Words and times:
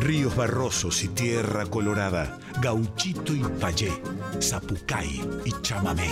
Ríos 0.00 0.34
barrosos 0.34 1.04
y 1.04 1.08
tierra 1.08 1.66
colorada, 1.66 2.38
gauchito 2.60 3.34
y 3.34 3.42
payé, 3.60 3.92
zapucay 4.40 5.20
y 5.44 5.52
chamamé. 5.62 6.08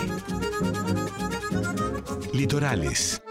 Litorales. 2.32 3.22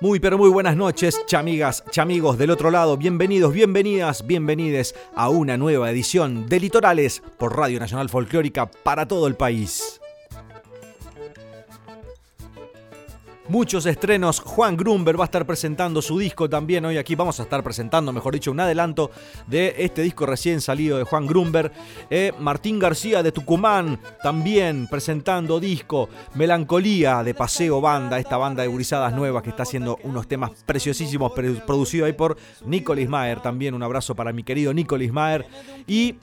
Muy 0.00 0.20
pero 0.20 0.38
muy 0.38 0.48
buenas 0.48 0.76
noches, 0.76 1.20
chamigas, 1.26 1.82
chamigos 1.90 2.38
del 2.38 2.50
otro 2.50 2.70
lado. 2.70 2.96
Bienvenidos, 2.96 3.52
bienvenidas, 3.52 4.24
bienvenides 4.24 4.94
a 5.16 5.28
una 5.28 5.56
nueva 5.56 5.90
edición 5.90 6.48
de 6.48 6.60
Litorales 6.60 7.20
por 7.36 7.56
Radio 7.56 7.80
Nacional 7.80 8.08
Folclórica 8.08 8.70
para 8.70 9.08
todo 9.08 9.26
el 9.26 9.34
país. 9.34 10.00
Muchos 13.48 13.86
estrenos. 13.86 14.40
Juan 14.40 14.76
Grumber 14.76 15.18
va 15.18 15.24
a 15.24 15.26
estar 15.26 15.46
presentando 15.46 16.02
su 16.02 16.18
disco 16.18 16.50
también 16.50 16.84
hoy 16.84 16.98
aquí. 16.98 17.14
Vamos 17.14 17.40
a 17.40 17.44
estar 17.44 17.62
presentando, 17.62 18.12
mejor 18.12 18.34
dicho, 18.34 18.50
un 18.50 18.60
adelanto 18.60 19.10
de 19.46 19.74
este 19.78 20.02
disco 20.02 20.26
recién 20.26 20.60
salido 20.60 20.98
de 20.98 21.04
Juan 21.04 21.26
Grumber. 21.26 21.72
Eh, 22.10 22.32
Martín 22.38 22.78
García 22.78 23.22
de 23.22 23.32
Tucumán 23.32 23.98
también 24.22 24.86
presentando 24.86 25.58
disco. 25.60 26.10
Melancolía 26.34 27.22
de 27.22 27.32
Paseo 27.32 27.80
Banda, 27.80 28.18
esta 28.18 28.36
banda 28.36 28.62
de 28.62 28.68
gurizadas 28.68 29.14
nuevas 29.14 29.42
que 29.42 29.48
está 29.48 29.62
haciendo 29.62 29.98
unos 30.02 30.28
temas 30.28 30.50
preciosísimos, 30.66 31.32
producido 31.32 32.04
ahí 32.04 32.12
por 32.12 32.36
Nicolis 32.66 33.08
Maer. 33.08 33.40
También 33.40 33.72
un 33.72 33.82
abrazo 33.82 34.14
para 34.14 34.30
mi 34.30 34.42
querido 34.42 34.74
Nicolis 34.74 35.10
Maer. 35.10 35.46
Y 35.86 36.16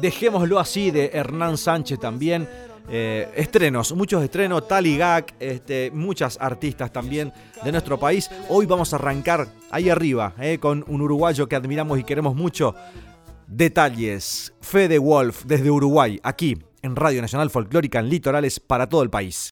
dejémoslo 0.00 0.58
así 0.58 0.90
de 0.90 1.10
Hernán 1.12 1.58
Sánchez 1.58 2.00
también 2.00 2.48
eh, 2.90 3.30
estrenos, 3.36 3.92
muchos 3.94 4.22
estrenos, 4.22 4.66
Taligak, 4.66 5.34
este, 5.38 5.92
muchas 5.92 6.36
artistas 6.40 6.92
también 6.92 7.32
de 7.62 7.70
nuestro 7.70 7.98
país. 7.98 8.28
Hoy 8.48 8.66
vamos 8.66 8.92
a 8.92 8.96
arrancar 8.96 9.46
ahí 9.70 9.88
arriba 9.88 10.34
eh, 10.40 10.58
con 10.58 10.84
un 10.88 11.00
uruguayo 11.00 11.48
que 11.48 11.54
admiramos 11.54 11.98
y 12.00 12.04
queremos 12.04 12.34
mucho. 12.34 12.74
Detalles, 13.46 14.52
Fede 14.60 14.98
Wolf 14.98 15.44
desde 15.44 15.70
Uruguay, 15.70 16.18
aquí 16.22 16.58
en 16.82 16.96
Radio 16.96 17.20
Nacional 17.20 17.50
Folclórica 17.50 18.00
en 18.00 18.08
Litorales 18.08 18.58
para 18.58 18.88
todo 18.88 19.02
el 19.02 19.10
país. 19.10 19.50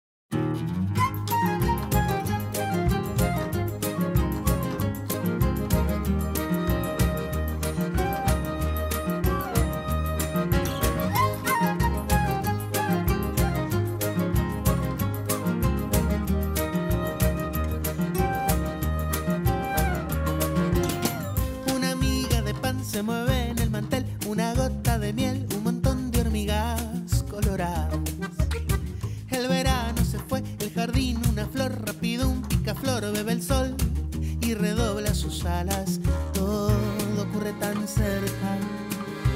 Todo 35.41 37.23
ocurre 37.23 37.53
tan 37.61 37.87
cerca, 37.87 38.59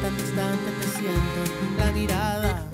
tan 0.02 0.16
distante 0.16 0.70
te 0.80 0.88
siento 0.98 1.40
la 1.78 1.92
mirada. 1.92 2.68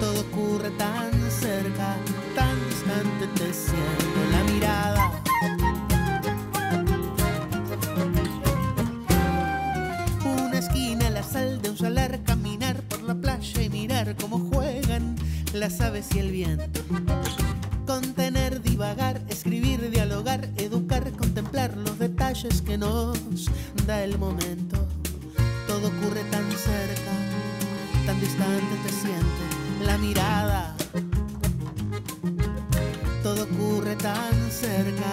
Todo 0.00 0.20
ocurre 0.20 0.70
tan 0.78 1.12
cerca, 1.30 1.94
tan 2.34 2.56
distante 2.70 3.26
te 3.34 3.52
siento 3.52 4.18
la 4.32 4.44
mirada. 4.50 5.12
Una 10.24 10.58
esquina, 10.58 11.10
la 11.10 11.22
sal 11.22 11.60
de 11.60 11.70
un 11.70 11.76
solar, 11.76 12.20
caminar 12.24 12.80
por 12.88 13.02
la 13.02 13.14
playa 13.14 13.62
y 13.62 13.68
mirar 13.68 14.16
cómo 14.16 14.38
juegan 14.50 15.16
las 15.52 15.82
aves 15.82 16.06
y 16.14 16.20
el 16.20 16.30
viento 16.30 16.77
nos 22.78 23.18
da 23.86 24.04
el 24.04 24.18
momento. 24.18 24.76
Todo 25.66 25.88
ocurre 25.88 26.22
tan 26.30 26.48
cerca, 26.52 27.12
tan 28.06 28.20
distante 28.20 28.74
te 28.84 28.92
siento 28.92 29.42
la 29.84 29.98
mirada. 29.98 30.76
Todo 33.22 33.44
ocurre 33.44 33.96
tan 33.96 34.34
cerca, 34.50 35.07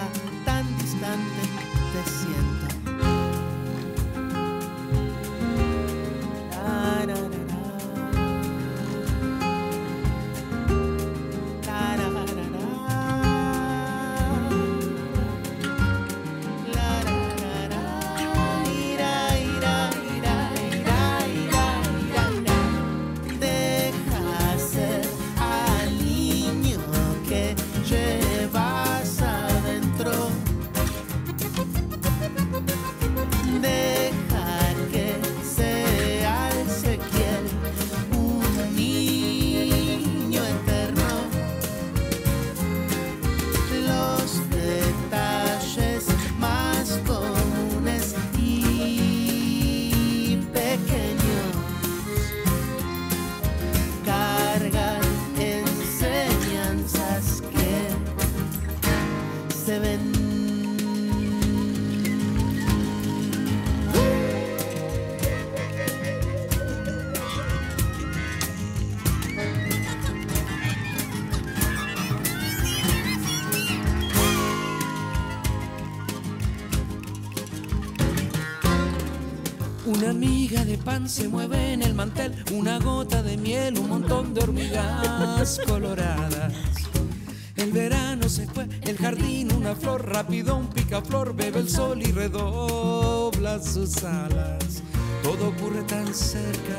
pan 80.84 81.08
se 81.08 81.28
mueve 81.28 81.72
en 81.72 81.82
el 81.82 81.94
mantel, 81.94 82.32
una 82.52 82.78
gota 82.78 83.22
de 83.22 83.36
miel, 83.36 83.78
un 83.78 83.88
montón 83.88 84.32
de 84.32 84.42
hormigas 84.42 85.60
coloradas. 85.66 86.52
El 87.56 87.72
verano 87.72 88.28
se 88.28 88.46
fue, 88.46 88.68
el 88.82 88.96
jardín 88.96 89.52
una 89.52 89.74
flor, 89.74 90.06
rápido 90.08 90.56
un 90.56 90.68
picaflor, 90.68 91.34
bebe 91.34 91.60
el 91.60 91.68
sol 91.68 92.00
y 92.00 92.12
redobla 92.12 93.60
sus 93.60 94.04
alas. 94.04 94.82
Todo 95.22 95.48
ocurre 95.48 95.82
tan 95.82 96.14
cerca, 96.14 96.78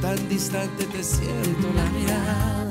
tan 0.00 0.28
distante 0.28 0.84
te 0.86 1.04
siento 1.04 1.68
la 1.76 1.84
mirada. 1.90 2.68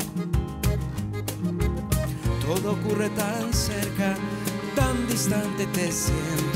Todo 2.46 2.74
ocurre 2.74 3.10
tan 3.12 3.54
cerca, 3.54 4.16
tan 4.76 5.08
distante 5.08 5.66
te 5.68 5.92
siento 5.92 6.51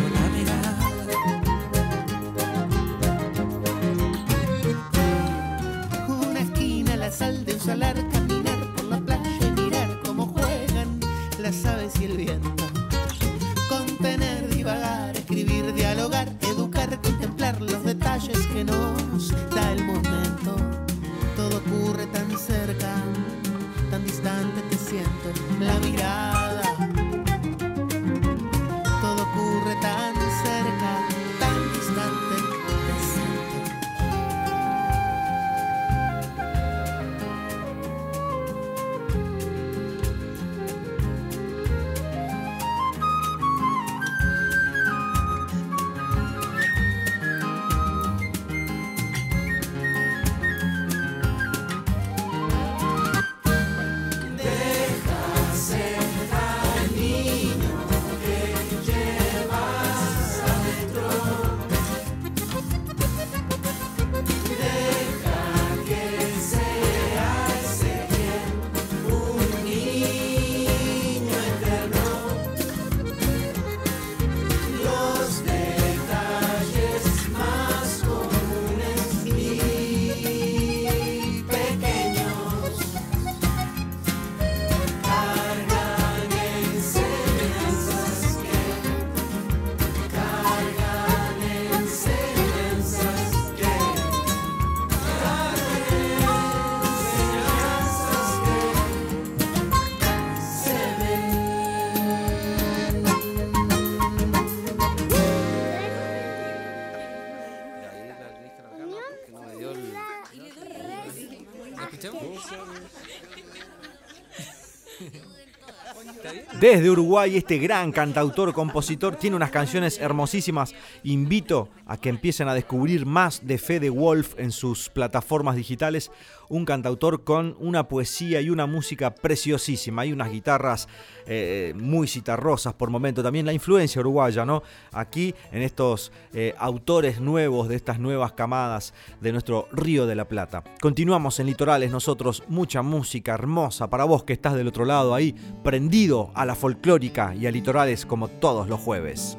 Desde 116.66 116.90
Uruguay, 116.90 117.38
este 117.38 117.60
gran 117.60 117.92
cantautor, 117.92 118.52
compositor, 118.52 119.18
tiene 119.18 119.36
unas 119.36 119.52
canciones 119.52 120.00
hermosísimas. 120.00 120.74
Invito 121.04 121.70
a 121.86 121.96
que 121.98 122.10
empiecen 122.10 122.48
a 122.48 122.56
descubrir 122.56 123.06
más 123.06 123.46
de 123.46 123.60
Fede 123.60 123.92
Wolf 123.92 124.34
en 124.40 124.52
sus 124.52 124.90
plataformas 124.90 125.56
digitales 125.56 126.10
un 126.50 126.66
cantautor 126.66 127.24
con 127.24 127.56
una 127.60 127.88
poesía 127.88 128.42
y 128.42 128.50
una 128.50 128.66
música 128.66 129.14
preciosísima. 129.14 130.04
Hay 130.04 130.14
unas 130.14 130.32
guitarras 130.32 130.88
eh, 131.28 131.74
muy 131.76 132.08
citarrosas 132.08 132.74
por 132.74 132.90
momento. 132.90 133.24
También 133.24 133.46
la 133.46 133.54
influencia 133.54 134.00
uruguaya, 134.00 134.46
¿no? 134.46 134.64
Aquí 134.92 135.34
en 135.52 135.62
estos 135.62 136.12
eh, 136.34 136.54
autores 136.58 137.20
nuevos 137.20 137.68
de 137.68 137.76
estas 137.76 138.00
nuevas 138.00 138.34
camadas 138.34 138.94
de 139.22 139.32
nuestro 139.32 139.68
Río 139.72 140.06
de 140.06 140.16
la 140.16 140.28
Plata. 140.28 140.64
Continuamos 140.82 141.40
en 141.40 141.48
Litorales 141.48 141.92
nosotros, 141.92 142.44
mucha 142.48 142.82
música 142.82 143.34
hermosa 143.34 143.90
para 143.90 144.06
vos 144.06 144.24
que 144.24 144.34
estás 144.34 144.54
del 144.56 144.68
otro 144.68 144.86
lado 144.86 145.14
ahí, 145.14 145.36
prendido 145.64 146.32
a 146.36 146.46
la 146.46 146.56
folclórica 146.56 147.34
y 147.36 147.48
a 147.48 147.52
Litorales 147.52 148.06
como 148.06 148.28
todos 148.28 148.68
los 148.68 148.80
jueves. 148.80 149.38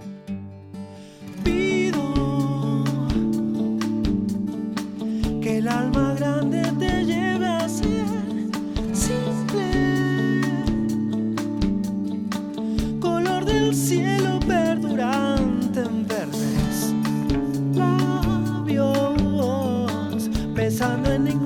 Pido 1.45 2.03
que 5.41 5.59
el 5.59 5.69
alma 5.69 6.15
grande 6.19 6.63
te 6.79 6.86
cielo 13.77 14.41
perdurante 14.41 15.81
en 15.81 16.07
verdes. 16.09 16.95
Labios, 17.75 19.21
pensando 20.55 21.13
enigmas 21.13 21.46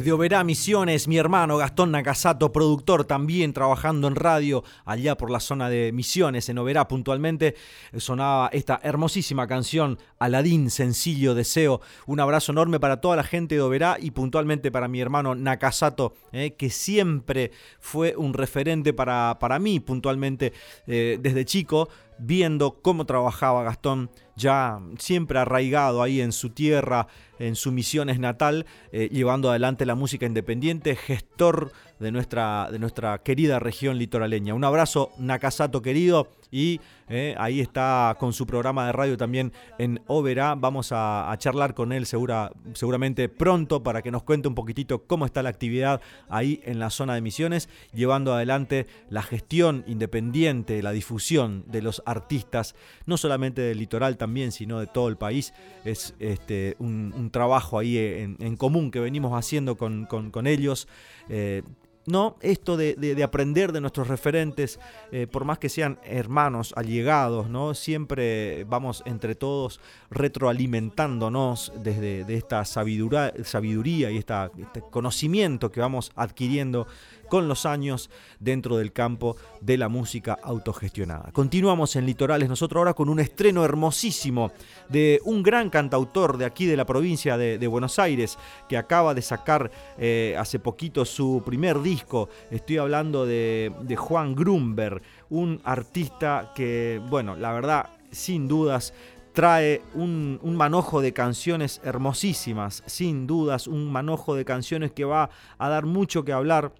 Desde 0.00 0.12
Oberá 0.12 0.42
Misiones, 0.44 1.08
mi 1.08 1.18
hermano 1.18 1.58
Gastón 1.58 1.90
Nakasato, 1.90 2.52
productor 2.52 3.04
también 3.04 3.52
trabajando 3.52 4.08
en 4.08 4.16
radio 4.16 4.64
allá 4.86 5.14
por 5.14 5.30
la 5.30 5.40
zona 5.40 5.68
de 5.68 5.92
Misiones, 5.92 6.48
en 6.48 6.56
Oberá 6.56 6.88
puntualmente, 6.88 7.54
sonaba 7.98 8.48
esta 8.50 8.80
hermosísima 8.82 9.46
canción, 9.46 9.98
Aladín, 10.18 10.70
sencillo 10.70 11.34
deseo. 11.34 11.82
Un 12.06 12.18
abrazo 12.18 12.52
enorme 12.52 12.80
para 12.80 13.02
toda 13.02 13.14
la 13.14 13.24
gente 13.24 13.56
de 13.56 13.60
Oberá 13.60 13.98
y 14.00 14.12
puntualmente 14.12 14.72
para 14.72 14.88
mi 14.88 15.02
hermano 15.02 15.34
Nakasato, 15.34 16.14
eh, 16.32 16.54
que 16.54 16.70
siempre 16.70 17.50
fue 17.78 18.16
un 18.16 18.32
referente 18.32 18.94
para, 18.94 19.36
para 19.38 19.58
mí 19.58 19.80
puntualmente 19.80 20.54
eh, 20.86 21.18
desde 21.20 21.44
chico 21.44 21.90
viendo 22.20 22.80
cómo 22.82 23.06
trabajaba 23.06 23.64
Gastón, 23.64 24.10
ya 24.36 24.78
siempre 24.98 25.38
arraigado 25.38 26.02
ahí 26.02 26.20
en 26.20 26.32
su 26.32 26.50
tierra, 26.50 27.06
en 27.40 27.56
su 27.56 27.72
misiones 27.72 28.20
natal, 28.20 28.66
eh, 28.92 29.08
llevando 29.10 29.50
adelante 29.50 29.86
la 29.86 29.96
música 29.96 30.26
independiente, 30.26 30.94
gestor 30.94 31.72
de 31.98 32.12
nuestra, 32.12 32.68
de 32.70 32.78
nuestra 32.78 33.18
querida 33.22 33.58
región 33.58 33.98
litoraleña. 33.98 34.54
Un 34.54 34.64
abrazo, 34.64 35.10
Nakasato 35.18 35.82
querido, 35.82 36.28
y 36.50 36.80
eh, 37.08 37.34
ahí 37.38 37.60
está 37.60 38.16
con 38.18 38.32
su 38.32 38.46
programa 38.46 38.86
de 38.86 38.92
radio 38.92 39.16
también 39.16 39.52
en 39.78 40.00
Oberá. 40.06 40.54
Vamos 40.54 40.90
a, 40.92 41.32
charlar 41.38 41.74
con 41.74 41.92
él 41.92 42.06
segura, 42.06 42.52
seguramente 42.74 43.28
pronto 43.28 43.82
para 43.82 44.02
que 44.02 44.10
nos 44.10 44.22
cuente 44.22 44.48
un 44.48 44.54
poquitito 44.54 45.04
cómo 45.06 45.26
está 45.26 45.42
la 45.42 45.50
actividad 45.50 46.00
ahí 46.28 46.60
en 46.64 46.78
la 46.78 46.90
zona 46.90 47.14
de 47.14 47.20
Misiones, 47.20 47.68
llevando 47.92 48.34
adelante 48.34 48.86
la 49.08 49.22
gestión 49.22 49.84
independiente, 49.86 50.82
la 50.82 50.92
difusión 50.92 51.64
de 51.66 51.82
los 51.82 52.02
artistas, 52.04 52.74
no 53.06 53.16
solamente 53.16 53.62
del 53.62 53.78
litoral 53.78 54.16
también, 54.16 54.52
sino 54.52 54.80
de 54.80 54.86
todo 54.86 55.08
el 55.08 55.16
país. 55.16 55.52
Es 55.84 56.14
este, 56.18 56.76
un 56.78 57.29
trabajo 57.30 57.78
ahí 57.78 57.98
en, 57.98 58.36
en, 58.40 58.56
común 58.56 58.90
que 58.90 59.00
venimos 59.00 59.32
haciendo 59.32 59.76
con, 59.76 60.06
con, 60.06 60.46
ellos. 60.46 60.88
Eh, 61.28 61.62
¿no? 62.06 62.36
Esto 62.40 62.76
de, 62.76 62.94
de, 62.94 63.14
de, 63.14 63.22
aprender 63.22 63.72
de 63.72 63.80
nuestros 63.80 64.08
referentes, 64.08 64.80
eh, 65.12 65.26
por 65.26 65.44
más 65.44 65.58
que 65.58 65.68
sean 65.68 65.98
hermanos, 66.04 66.72
allegados, 66.76 67.48
¿no? 67.48 67.74
Siempre 67.74 68.64
vamos 68.64 69.02
entre 69.06 69.34
todos 69.34 69.80
retroalimentándonos 70.10 71.72
desde 71.82 72.24
de 72.24 72.34
esta 72.34 72.64
sabiduría, 72.64 73.32
sabiduría 73.44 74.10
y 74.10 74.16
esta, 74.16 74.50
este 74.58 74.82
conocimiento 74.90 75.70
que 75.70 75.80
vamos 75.80 76.10
adquiriendo 76.16 76.86
con 77.30 77.48
los 77.48 77.64
años 77.64 78.10
dentro 78.38 78.76
del 78.76 78.92
campo 78.92 79.36
de 79.62 79.78
la 79.78 79.88
música 79.88 80.38
autogestionada. 80.42 81.30
Continuamos 81.32 81.96
en 81.96 82.04
Litorales 82.04 82.50
nosotros 82.50 82.80
ahora 82.80 82.92
con 82.92 83.08
un 83.08 83.20
estreno 83.20 83.64
hermosísimo 83.64 84.52
de 84.90 85.20
un 85.24 85.42
gran 85.42 85.70
cantautor 85.70 86.36
de 86.36 86.44
aquí 86.44 86.66
de 86.66 86.76
la 86.76 86.84
provincia 86.84 87.38
de, 87.38 87.70
Buenos 87.70 88.00
Aires 88.00 88.36
que 88.68 88.76
acaba 88.76 89.14
de 89.14 89.22
sacar 89.22 89.70
eh, 89.96 90.34
hace 90.36 90.58
poquito 90.58 91.04
su 91.04 91.40
primer 91.46 91.80
disco. 91.80 92.28
Estoy 92.50 92.78
hablando 92.78 93.24
de, 93.24 93.72
Juan 93.96 94.34
Grumber, 94.34 95.00
un 95.28 95.60
artista 95.62 96.52
que, 96.54 97.00
bueno, 97.08 97.36
la 97.36 97.52
verdad, 97.52 97.90
sin 98.10 98.48
dudas, 98.48 98.92
trae 99.32 99.82
un, 99.94 100.40
manojo 100.56 101.00
de 101.00 101.12
canciones 101.12 101.80
hermosísimas, 101.84 102.82
sin 102.86 103.28
dudas, 103.28 103.68
un 103.68 103.90
manojo 103.92 104.34
de 104.34 104.44
canciones 104.44 104.90
que 104.90 105.04
va 105.04 105.30
a 105.58 105.68
dar 105.68 105.86
mucho 105.86 106.24
que 106.24 106.32
hablar 106.32 106.72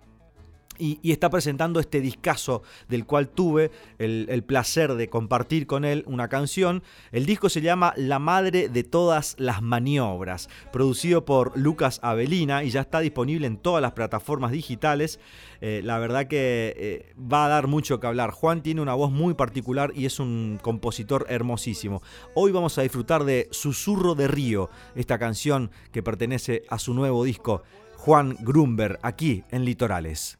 y, 0.80 0.98
está 1.12 1.30
presentando 1.30 1.80
este 1.80 2.00
discazo 2.00 2.62
del 2.88 3.04
cual 3.04 3.28
tuve 3.28 3.70
el, 3.98 4.42
placer 4.44 4.94
de 4.94 5.08
compartir 5.08 5.66
con 5.66 5.84
él 5.84 6.02
una 6.06 6.28
canción. 6.28 6.82
El 7.12 7.26
disco 7.26 7.48
se 7.48 7.60
llama 7.60 7.92
La 7.96 8.18
Madre 8.18 8.68
de 8.68 8.84
Todas 8.84 9.36
las 9.38 9.62
Maniobras, 9.62 10.48
producido 10.72 11.24
por 11.24 11.56
Lucas 11.58 12.00
Avelina 12.02 12.64
y 12.64 12.70
ya 12.70 12.80
está 12.80 13.00
disponible 13.00 13.46
en 13.46 13.58
todas 13.58 13.82
las 13.82 13.92
plataformas 13.92 14.50
digitales. 14.50 15.20
Eh, 15.60 15.82
la 15.84 15.98
verdad 15.98 16.26
que 16.26 16.74
eh, 16.76 17.14
va 17.20 17.44
a 17.44 17.48
dar 17.48 17.66
mucho 17.66 18.00
que 18.00 18.06
hablar. 18.06 18.30
Juan 18.30 18.62
tiene 18.62 18.80
una 18.80 18.94
voz 18.94 19.10
muy 19.10 19.34
particular 19.34 19.92
y 19.94 20.06
es 20.06 20.18
un 20.18 20.58
compositor 20.62 21.26
hermosísimo. 21.28 22.02
Hoy 22.34 22.50
vamos 22.50 22.78
a 22.78 22.82
disfrutar 22.82 23.24
de 23.24 23.48
Susurro 23.50 24.14
de 24.14 24.28
Río, 24.28 24.70
esta 24.94 25.18
canción 25.18 25.70
que 25.92 26.02
pertenece 26.02 26.62
a 26.68 26.78
su 26.78 26.94
nuevo 26.94 27.24
disco. 27.24 27.62
Juan 27.96 28.36
Grumber, 28.40 28.98
aquí 29.02 29.44
en 29.50 29.66
Litorales. 29.66 30.39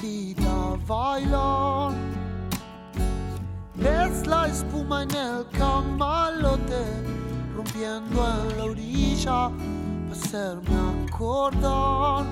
vida 0.00 0.76
bailar. 0.86 1.92
Es 3.78 4.26
la 4.26 4.46
espuma 4.46 5.02
en 5.04 5.10
el 5.12 5.46
camalote, 5.50 6.84
rompiendo 7.56 8.26
en 8.26 8.58
la 8.58 8.64
orilla, 8.64 9.50
para 9.50 10.12
hacerme 10.12 11.06
acordar. 11.06 12.24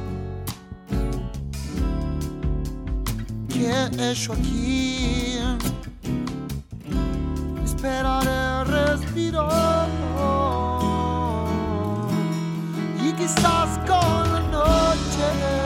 ¿Qué 3.49 3.71
he 3.71 4.11
hecho 4.11 4.33
aquí? 4.33 5.39
Esperaré 7.65 8.65
respirar. 8.65 9.89
Y 13.03 13.13
quizás 13.13 13.79
con 13.87 14.33
la 14.33 14.41
noche. 14.51 15.66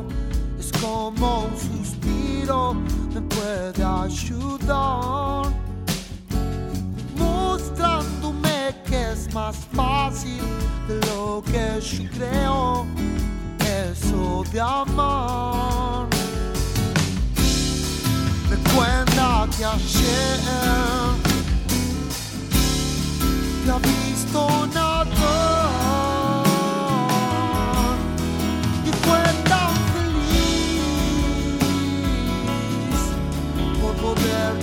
ed 3.73 3.81
asciugar 3.81 5.51
Mostrándome 7.17 8.75
que 8.85 9.11
es 9.11 9.33
más 9.33 9.55
fácil 9.73 10.41
de 10.87 10.99
lo 11.07 11.43
que 11.43 11.79
yo 11.81 12.09
creo 12.11 12.85
Eso 13.59 14.43
de 14.51 14.61
amar 14.61 16.07
que 19.57 19.65
ayer 19.65 20.39
Te 23.65 23.71
ha 23.71 23.77
visto 23.77 24.67
nada. 24.73 25.90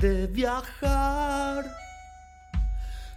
de 0.00 0.26
viajar. 0.26 1.64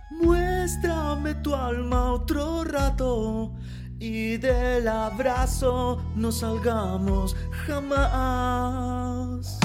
Muéstrame 0.10 1.36
tu 1.36 1.54
alma 1.54 2.14
otro 2.14 2.64
rato 2.64 3.54
y 4.00 4.38
del 4.38 4.88
abrazo 4.88 6.02
no 6.16 6.32
salgamos 6.32 7.36
jamás. 7.66 9.60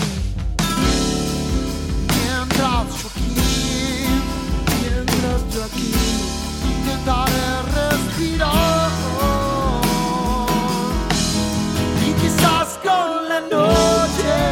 Mientras 2.08 3.02
yo 3.02 3.08
aquí, 3.08 3.34
mientras 4.80 5.54
yo 5.54 5.64
aquí, 5.64 5.92
intentaré 6.76 7.62
respirar. 7.74 8.90
Y 12.06 12.12
quizás 12.20 12.78
con 12.82 13.28
la 13.28 13.40
noche. 13.40 14.51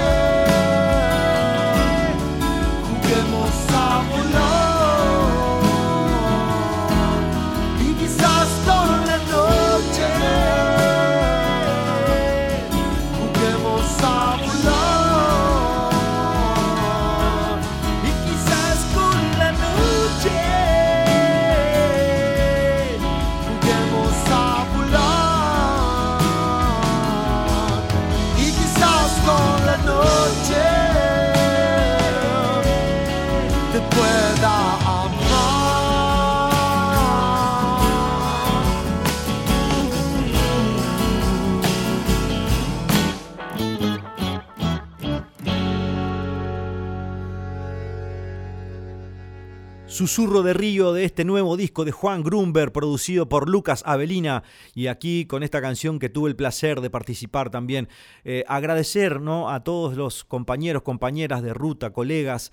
Susurro 50.01 50.43
de 50.43 50.55
Río 50.55 50.95
de 50.95 51.05
este 51.05 51.27
nuevo 51.27 51.59
disco 51.59 51.85
de 51.85 51.93
Juan 51.93 52.23
Grumber, 52.23 52.73
producido 52.73 53.29
por 53.29 53.51
Lucas 53.51 53.83
Avelina. 53.85 54.45
Y 54.75 54.87
aquí 54.87 55.27
con 55.27 55.43
esta 55.43 55.61
canción 55.61 55.99
que 55.99 56.09
tuve 56.09 56.31
el 56.31 56.37
placer 56.37 56.81
de 56.81 56.89
participar 56.89 57.51
también. 57.51 57.87
Eh, 58.25 58.43
agradecer 58.49 59.21
a 59.47 59.61
todos 59.63 59.99
los 59.99 60.25
compañeros, 60.25 60.85
compañeras 60.85 61.43
de 61.43 61.53
ruta, 61.53 61.93
colegas 61.93 62.51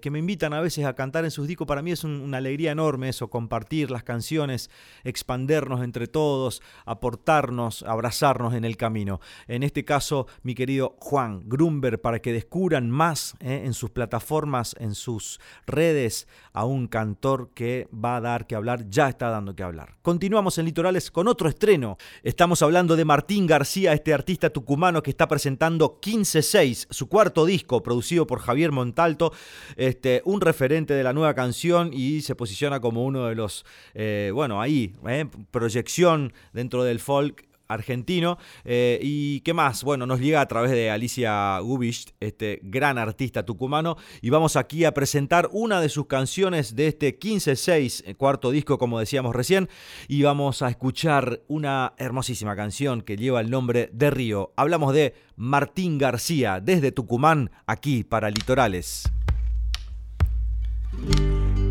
que, 0.00 0.10
me 0.10 0.18
invitan 0.18 0.54
a 0.54 0.60
veces 0.60 0.86
a 0.86 0.94
cantar 0.94 1.24
en 1.24 1.30
sus 1.30 1.46
discos. 1.46 1.66
Para 1.66 1.82
mí 1.82 1.90
es 1.90 2.02
una 2.02 2.38
alegría 2.38 2.72
enorme 2.72 3.10
eso, 3.10 3.28
compartir 3.28 3.90
las 3.90 4.02
canciones, 4.02 4.70
expandernos 5.04 5.82
entre 5.82 6.06
todos, 6.06 6.62
aportarnos, 6.86 7.82
abrazarnos 7.82 8.54
en 8.54 8.64
el 8.64 8.78
camino. 8.78 9.20
En 9.48 9.62
este 9.62 9.84
caso, 9.84 10.28
mi 10.42 10.54
querido 10.54 10.96
Juan 11.00 11.42
Grumber, 11.44 12.00
para 12.00 12.20
que 12.20 12.32
descubran 12.32 12.90
más 12.90 13.34
¿eh? 13.40 13.64
en 13.66 13.74
sus 13.74 13.90
plataformas, 13.90 14.74
en 14.78 14.94
sus 14.94 15.40
redes, 15.66 16.26
a 16.54 16.64
un 16.64 16.86
cantor 16.86 17.50
que 17.52 17.86
va 17.92 18.16
a 18.16 18.20
dar 18.22 18.46
que 18.46 18.54
hablar, 18.54 18.88
ya 18.88 19.10
está 19.10 19.28
dando 19.28 19.54
que 19.54 19.62
hablar. 19.62 19.96
Continuamos 20.00 20.56
en 20.56 20.64
Litorales 20.64 21.10
con 21.10 21.28
otro 21.28 21.50
estreno. 21.50 21.98
Estamos 22.22 22.62
hablando 22.62 22.96
de 22.96 23.04
Martín 23.04 23.46
García, 23.46 23.92
este 23.92 24.14
artista 24.14 24.48
tucumano 24.48 25.02
que 25.02 25.10
está 25.10 25.28
presentando 25.28 26.00
15-6, 26.00 26.86
su 26.88 27.08
cuarto 27.08 27.44
disco, 27.44 27.82
producido 27.82 28.26
por 28.26 28.38
Javier 28.38 28.72
Montalto, 28.72 29.32
este, 29.76 30.22
un 30.24 30.40
referente 30.40 30.94
de 30.94 31.02
la 31.02 31.12
nueva 31.12 31.34
canción 31.34 31.90
y 31.92 32.20
se 32.22 32.34
posiciona 32.34 32.80
como 32.80 33.04
uno 33.04 33.26
de 33.26 33.34
los, 33.34 33.64
eh, 33.94 34.30
bueno, 34.32 34.60
ahí, 34.60 34.94
eh, 35.08 35.26
proyección 35.50 36.32
dentro 36.52 36.84
del 36.84 37.00
folk 37.00 37.46
argentino. 37.68 38.38
Eh, 38.64 38.98
¿Y 39.02 39.40
qué 39.40 39.52
más? 39.52 39.84
Bueno, 39.84 40.06
nos 40.06 40.20
llega 40.20 40.40
a 40.40 40.48
través 40.48 40.70
de 40.70 40.90
Alicia 40.90 41.58
Gubich, 41.60 42.14
este 42.20 42.60
gran 42.62 42.98
artista 42.98 43.44
tucumano, 43.44 43.96
y 44.20 44.30
vamos 44.30 44.56
aquí 44.56 44.84
a 44.84 44.92
presentar 44.92 45.48
una 45.52 45.80
de 45.80 45.88
sus 45.88 46.06
canciones 46.06 46.76
de 46.76 46.88
este 46.88 47.18
15-6, 47.18 48.04
eh, 48.06 48.14
cuarto 48.14 48.50
disco, 48.50 48.78
como 48.78 48.98
decíamos 48.98 49.34
recién, 49.34 49.68
y 50.08 50.22
vamos 50.22 50.62
a 50.62 50.68
escuchar 50.68 51.40
una 51.48 51.94
hermosísima 51.98 52.56
canción 52.56 53.02
que 53.02 53.16
lleva 53.16 53.40
el 53.40 53.50
nombre 53.50 53.90
de 53.92 54.10
Río. 54.10 54.52
Hablamos 54.56 54.94
de 54.94 55.14
Martín 55.36 55.98
García, 55.98 56.60
desde 56.60 56.92
Tucumán, 56.92 57.50
aquí 57.66 58.04
para 58.04 58.30
Litorales. 58.30 59.10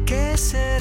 ¿Qué 0.05 0.37
será 0.37 0.74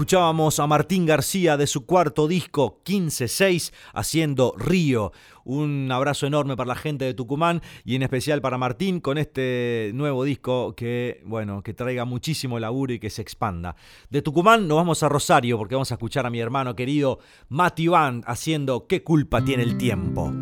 Escuchábamos 0.00 0.58
a 0.60 0.66
Martín 0.66 1.04
García 1.04 1.58
de 1.58 1.66
su 1.66 1.84
cuarto 1.84 2.26
disco 2.26 2.80
15-6 2.86 3.70
haciendo 3.92 4.54
Río. 4.56 5.12
Un 5.44 5.90
abrazo 5.92 6.26
enorme 6.26 6.56
para 6.56 6.68
la 6.68 6.74
gente 6.74 7.04
de 7.04 7.12
Tucumán 7.12 7.60
y 7.84 7.96
en 7.96 8.02
especial 8.02 8.40
para 8.40 8.56
Martín 8.56 9.00
con 9.00 9.18
este 9.18 9.90
nuevo 9.92 10.24
disco 10.24 10.74
que, 10.74 11.20
bueno, 11.26 11.62
que 11.62 11.74
traiga 11.74 12.06
muchísimo 12.06 12.58
laburo 12.58 12.94
y 12.94 12.98
que 12.98 13.10
se 13.10 13.20
expanda. 13.20 13.76
De 14.08 14.22
Tucumán 14.22 14.66
nos 14.66 14.78
vamos 14.78 15.02
a 15.02 15.10
Rosario 15.10 15.58
porque 15.58 15.74
vamos 15.74 15.92
a 15.92 15.96
escuchar 15.96 16.24
a 16.24 16.30
mi 16.30 16.40
hermano 16.40 16.74
querido 16.74 17.18
Mati 17.50 17.88
Van 17.88 18.22
haciendo 18.26 18.86
¿Qué 18.86 19.04
culpa 19.04 19.44
tiene 19.44 19.64
el 19.64 19.76
tiempo? 19.76 20.32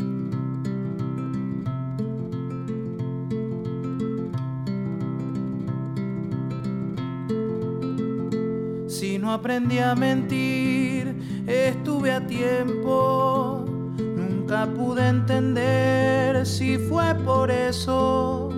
No 9.28 9.34
aprendí 9.34 9.78
a 9.78 9.94
mentir, 9.94 11.14
estuve 11.46 12.12
a 12.12 12.26
tiempo. 12.26 13.62
Nunca 13.98 14.66
pude 14.66 15.06
entender 15.06 16.46
si 16.46 16.78
fue 16.78 17.14
por 17.26 17.50
eso 17.50 18.48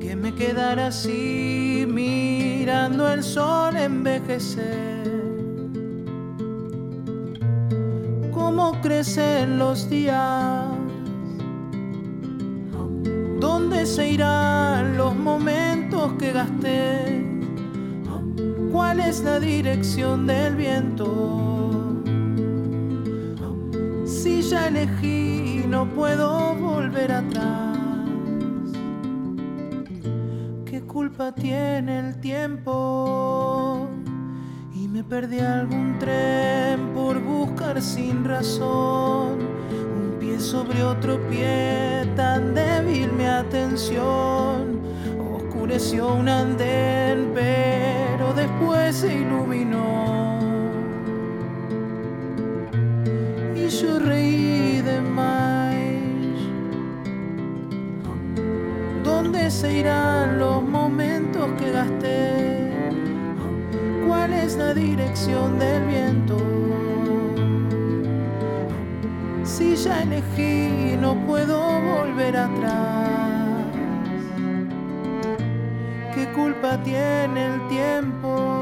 que 0.00 0.16
me 0.16 0.34
quedara 0.34 0.86
así 0.86 1.86
mirando 1.86 3.12
el 3.12 3.22
sol 3.22 3.76
envejecer. 3.76 5.06
Cómo 8.32 8.80
crecen 8.80 9.58
los 9.58 9.90
días, 9.90 10.64
dónde 13.38 13.84
se 13.84 14.12
irán 14.12 14.96
los 14.96 15.14
momentos 15.14 16.14
que 16.18 16.32
gasté 16.32 17.27
cuál 18.88 19.00
es 19.00 19.20
la 19.20 19.38
dirección 19.38 20.26
del 20.26 20.56
viento. 20.56 22.00
Si 24.06 24.40
ya 24.40 24.68
elegí, 24.68 25.62
no 25.68 25.86
puedo 25.90 26.54
volver 26.54 27.12
atrás. 27.12 27.76
¿Qué 30.64 30.80
culpa 30.86 31.34
tiene 31.34 31.98
el 31.98 32.18
tiempo? 32.20 33.90
Y 34.72 34.88
me 34.88 35.04
perdí 35.04 35.40
algún 35.40 35.98
tren 35.98 36.94
por 36.94 37.22
buscar 37.22 37.82
sin 37.82 38.24
razón. 38.24 39.36
Un 40.00 40.16
pie 40.18 40.40
sobre 40.40 40.82
otro 40.82 41.20
pie, 41.28 42.10
tan 42.16 42.54
débil 42.54 43.12
mi 43.12 43.26
atención. 43.26 44.80
Oscureció 45.36 46.14
un 46.14 46.30
andén, 46.30 47.34
después 48.34 48.96
se 48.96 49.14
iluminó. 49.14 50.38
Y 53.54 53.68
yo 53.68 53.98
reí 53.98 54.82
de 54.82 55.00
más. 55.00 55.58
¿Dónde 59.04 59.50
se 59.50 59.78
irán 59.78 60.38
los 60.38 60.62
momentos 60.62 61.46
que 61.58 61.70
gasté? 61.72 62.70
¿Cuál 64.06 64.32
es 64.32 64.56
la 64.56 64.74
dirección 64.74 65.58
del 65.58 65.84
viento? 65.86 66.36
Si 69.44 69.76
ya 69.76 70.02
elegí, 70.02 70.96
no 71.00 71.14
puedo 71.26 71.58
volver 71.80 72.36
atrás. 72.36 72.97
Culpa 76.38 76.80
tiene 76.84 77.46
el 77.46 77.68
tiempo? 77.68 78.57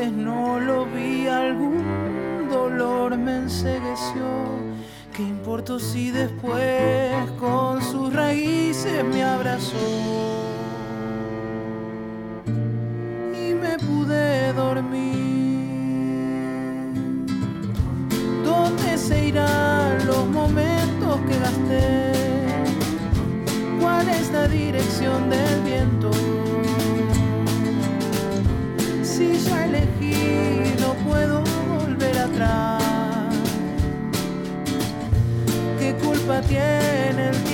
No 0.00 0.58
lo 0.58 0.86
vi, 0.86 1.26
algún 1.26 2.48
dolor 2.50 3.14
me 3.18 3.36
ensegueció. 3.36 4.24
¿Qué 5.14 5.22
importó 5.22 5.78
si 5.78 6.10
después 6.10 7.30
con 7.38 7.82
sus 7.82 8.12
raíces 8.12 9.04
me 9.04 9.22
abrazó? 9.22 9.76
Y 13.34 13.52
me 13.52 13.76
pude 13.78 14.54
dormir. 14.54 15.12
¿Dónde 18.44 18.96
se 18.96 19.26
irán 19.26 20.06
los 20.06 20.26
momentos 20.26 21.20
que 21.28 21.38
gasté? 21.38 22.12
¿Cuál 23.78 24.08
es 24.08 24.32
la 24.32 24.48
dirección 24.48 25.28
del 25.28 25.60
viento? 25.60 26.31
Culpa 36.22 36.40
tiene 36.42 37.28
el 37.30 37.36
tiempo? 37.44 37.51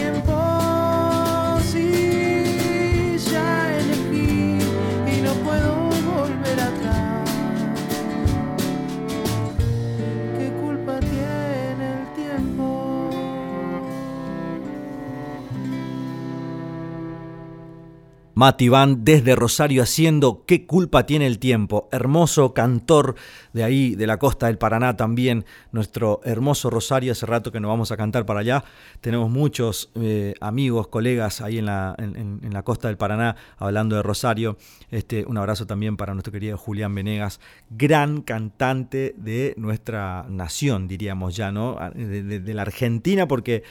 Mati 18.39 18.69
Van 18.69 19.05
desde 19.05 19.35
Rosario 19.35 19.83
haciendo 19.83 20.45
¿Qué 20.47 20.65
culpa 20.65 21.07
tiene 21.07 21.27
el 21.27 21.41
tiempo? 21.41 21.89
Hermoso 21.91 22.55
cantor 22.55 23.17
de 23.53 23.65
ahí, 23.65 23.97
de 23.97 24.07
la 24.07 24.21
costa 24.21 24.47
del 24.47 24.59
Paraná 24.59 24.97
también, 24.97 25.45
nuestro 25.73 26.21
hermoso 26.23 26.71
Rosario, 26.71 27.11
hace 27.11 27.27
rato 27.27 27.51
que 27.51 27.59
nos 27.59 27.69
vamos 27.69 27.91
a 27.91 27.97
cantar 27.97 28.27
para 28.27 28.39
allá. 28.39 28.63
Tenemos 29.01 29.29
muchos 29.29 29.91
eh, 29.97 30.35
amigos, 30.41 30.87
colegas 30.87 31.41
ahí 31.41 31.59
en 31.59 31.67
la, 31.67 31.97
en- 31.99 32.39
la 32.53 32.63
costa 32.63 32.87
del 32.87 32.97
Paraná 32.97 33.35
hablando 33.57 33.97
de 33.97 34.05
Rosario. 34.05 34.57
Este, 34.93 35.25
un 35.27 35.37
abrazo 35.37 35.67
también 35.67 35.97
para 35.97 36.15
nuestro 36.15 36.33
querido 36.33 36.57
Julián 36.57 36.95
Venegas, 36.95 37.41
gran 37.71 38.23
cantante 38.23 39.17
de 39.19 39.55
nuestra 39.57 40.27
nación, 40.29 40.87
diríamos 40.87 41.35
ya, 41.35 41.51
¿no? 41.51 41.77
De- 41.93 42.23
de 42.39 42.55
la 42.55 42.63
Argentina, 42.63 43.27
porque 43.27 43.65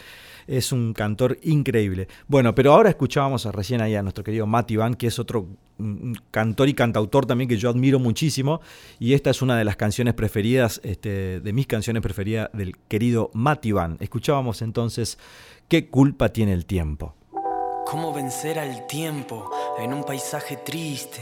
es 0.47 0.71
un 0.71 0.93
cantor 0.93 1.37
increíble. 1.43 2.07
Bueno, 2.27 2.55
pero 2.55 2.73
ahora 2.73 2.89
escuchábamos 2.89 3.45
recién 3.45 3.81
ahí 3.81 3.95
a 3.95 4.01
nuestro 4.01 4.23
querido 4.23 4.47
Mati 4.47 4.75
Van, 4.75 4.95
que 4.95 5.07
es 5.07 5.19
otro 5.19 5.47
cantor 6.31 6.69
y 6.69 6.73
cantautor 6.73 7.25
también 7.25 7.47
que 7.47 7.57
yo 7.57 7.69
admiro 7.69 7.99
muchísimo. 7.99 8.61
Y 8.99 9.13
esta 9.13 9.29
es 9.29 9.41
una 9.41 9.57
de 9.57 9.65
las 9.65 9.75
canciones 9.75 10.13
preferidas, 10.13 10.81
este, 10.83 11.39
de 11.39 11.53
mis 11.53 11.67
canciones 11.67 12.01
preferidas 12.01 12.49
del 12.53 12.75
querido 12.87 13.29
Mati 13.33 13.71
Van. 13.71 13.97
Escuchábamos 13.99 14.61
entonces 14.61 15.17
¿Qué 15.69 15.89
culpa 15.89 16.29
tiene 16.29 16.53
el 16.53 16.65
tiempo? 16.65 17.13
¿Cómo 17.85 18.13
vencer 18.13 18.57
al 18.57 18.87
tiempo 18.87 19.51
en 19.77 19.93
un 19.93 20.05
paisaje 20.05 20.55
triste? 20.55 21.21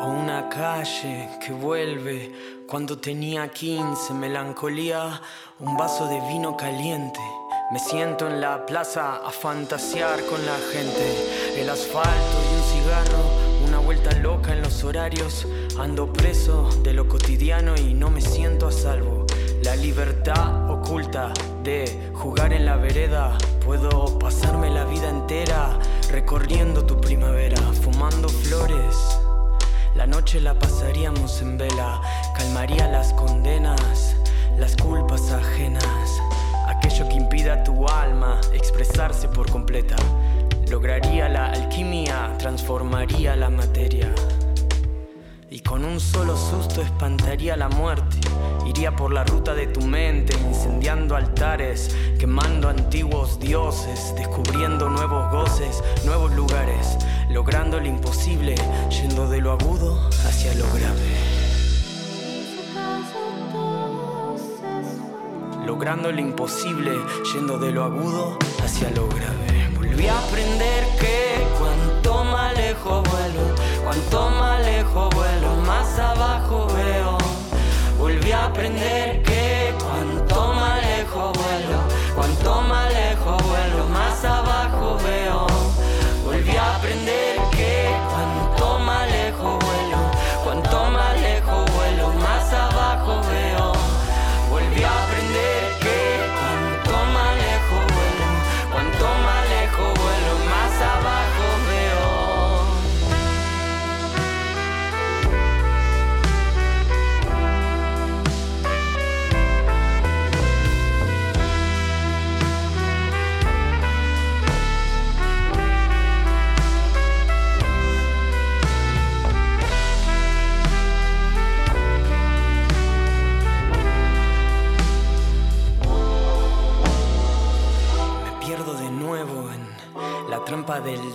O 0.00 0.06
una 0.06 0.48
calle 0.48 1.28
que 1.44 1.52
vuelve 1.52 2.32
cuando 2.66 2.96
tenía 2.96 3.48
15, 3.48 4.14
melancolía, 4.14 5.20
un 5.58 5.76
vaso 5.76 6.06
de 6.06 6.18
vino 6.26 6.56
caliente. 6.56 7.20
Me 7.68 7.80
siento 7.80 8.28
en 8.28 8.40
la 8.40 8.64
plaza 8.64 9.16
a 9.16 9.30
fantasear 9.32 10.24
con 10.26 10.46
la 10.46 10.56
gente, 10.72 11.60
el 11.60 11.68
asfalto 11.68 12.36
y 12.48 12.54
un 12.54 12.62
cigarro, 12.62 13.66
una 13.66 13.78
vuelta 13.80 14.12
loca 14.20 14.52
en 14.52 14.62
los 14.62 14.84
horarios. 14.84 15.48
Ando 15.76 16.12
preso 16.12 16.70
de 16.84 16.92
lo 16.92 17.08
cotidiano 17.08 17.74
y 17.76 17.92
no 17.92 18.08
me 18.08 18.20
siento 18.20 18.68
a 18.68 18.72
salvo. 18.72 19.26
La 19.64 19.74
libertad 19.74 20.70
oculta 20.70 21.32
de 21.64 22.12
jugar 22.14 22.52
en 22.52 22.66
la 22.66 22.76
vereda. 22.76 23.36
Puedo 23.64 24.16
pasarme 24.20 24.70
la 24.70 24.84
vida 24.84 25.10
entera 25.10 25.76
recorriendo 26.12 26.86
tu 26.86 27.00
primavera, 27.00 27.58
fumando 27.82 28.28
flores. 28.28 28.96
La 29.96 30.06
noche 30.06 30.40
la 30.40 30.56
pasaríamos 30.56 31.42
en 31.42 31.58
vela, 31.58 32.00
calmaría 32.36 32.86
las 32.86 33.12
condenas, 33.14 34.14
las 34.56 34.76
culpas 34.76 35.32
ajenas. 35.32 36.20
Que 36.86 37.14
impida 37.14 37.62
tu 37.64 37.86
alma 37.88 38.40
expresarse 38.54 39.28
por 39.28 39.50
completa. 39.50 39.96
Lograría 40.70 41.28
la 41.28 41.50
alquimia, 41.50 42.32
transformaría 42.38 43.34
la 43.34 43.50
materia. 43.50 44.14
Y 45.50 45.60
con 45.60 45.84
un 45.84 45.98
solo 46.00 46.36
susto 46.36 46.80
espantaría 46.80 47.56
la 47.56 47.68
muerte. 47.68 48.16
Iría 48.66 48.94
por 48.94 49.12
la 49.12 49.24
ruta 49.24 49.52
de 49.52 49.66
tu 49.66 49.82
mente, 49.82 50.34
incendiando 50.48 51.16
altares, 51.16 51.94
quemando 52.18 52.68
antiguos 52.68 53.40
dioses, 53.40 54.14
descubriendo 54.16 54.88
nuevos 54.88 55.30
goces, 55.32 55.82
nuevos 56.04 56.32
lugares, 56.34 56.96
logrando 57.28 57.80
lo 57.80 57.86
imposible, 57.86 58.54
yendo 58.88 59.28
de 59.28 59.40
lo 59.40 59.52
agudo 59.52 60.08
hacia 60.24 60.54
lo 60.54 60.64
grave. 60.72 61.35
Logrando 65.66 66.12
lo 66.12 66.20
imposible, 66.20 66.92
yendo 67.32 67.58
de 67.58 67.72
lo 67.72 67.82
agudo 67.82 68.38
hacia 68.62 68.88
lo 68.90 69.08
grave. 69.08 69.68
Volví 69.74 70.06
a 70.06 70.16
aprender 70.16 70.84
que 70.96 71.44
cuanto 71.58 72.22
más 72.24 72.56
lejos 72.56 73.02
vuelo, 73.10 73.42
cuanto 73.82 74.30
más 74.30 74.64
lejos 74.64 75.12
vuelo, 75.12 75.56
más 75.66 75.98
abajo 75.98 76.68
veo. 76.68 77.18
Volví 77.98 78.30
a 78.30 78.46
aprender 78.46 79.24
que 79.24 79.74
cuanto 79.82 80.52
más 80.54 80.80
lejos 80.86 81.32
vuelo, 81.32 81.78
cuanto 82.14 82.62
más 82.62 82.92
lejos 82.92 83.42
vuelo, 83.42 83.88
más 83.88 84.24
abajo 84.24 84.98
veo. 85.04 85.46
Volví 86.24 86.56
a 86.56 86.76
aprender 86.76 87.35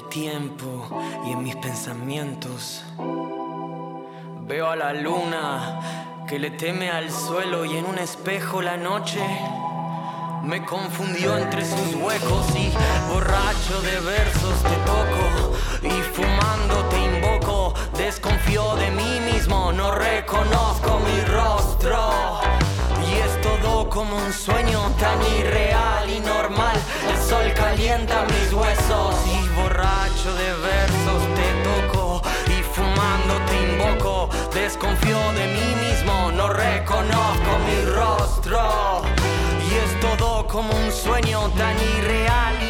tiempo 0.10 0.88
y 1.26 1.32
en 1.32 1.44
mis 1.44 1.56
pensamientos 1.56 2.84
veo 4.48 4.70
a 4.70 4.76
la 4.76 4.94
luna 4.94 6.26
que 6.28 6.40
le 6.40 6.52
teme 6.52 6.90
al 6.90 7.12
suelo 7.12 7.66
y 7.66 7.78
en 7.78 7.86
un 7.86 7.98
espejo 7.98 8.62
la 8.62 8.78
noche 8.78 9.20
me 10.44 10.66
confundió 10.66 11.38
entre 11.38 11.64
sus 11.64 11.96
huecos 11.96 12.46
y 12.56 12.72
borracho 13.12 13.82
de 13.82 14.00
versos 14.00 14.64
te 14.64 14.76
toco 14.86 15.52
y 15.84 16.02
fumando 16.14 16.76
te 16.90 17.00
invoco. 17.00 17.74
Desconfío 17.98 18.76
de 18.76 18.92
mí 18.92 19.20
mismo, 19.34 19.72
no 19.72 19.92
reconozco 19.92 21.00
mi 21.00 21.22
rostro. 21.26 22.40
Y 23.08 23.14
es 23.16 23.42
todo 23.42 23.90
como 23.90 24.16
un 24.16 24.34
sueño 24.34 24.80
tan 25.00 25.22
irreal 25.40 26.10
y 26.10 26.20
normal. 26.20 26.78
Sol 27.32 27.54
calienta 27.54 28.26
mis 28.26 28.52
huesos 28.52 29.16
y 29.26 29.48
borracho 29.56 30.36
de 30.36 30.54
versos 30.68 31.22
te 31.34 31.48
toco 31.64 32.22
y 32.48 32.62
fumando 32.62 33.40
te 33.48 33.72
invoco. 33.72 34.30
Desconfío 34.54 35.18
de 35.32 35.48
mí 35.48 35.76
mismo, 35.88 36.30
no 36.34 36.50
reconozco 36.50 37.52
mi 37.66 37.86
rostro. 37.96 39.02
Y 39.66 39.76
es 39.76 39.98
todo 40.02 40.46
como 40.46 40.74
un 40.74 40.92
sueño 40.92 41.50
tan 41.52 41.78
irreal 41.78 42.61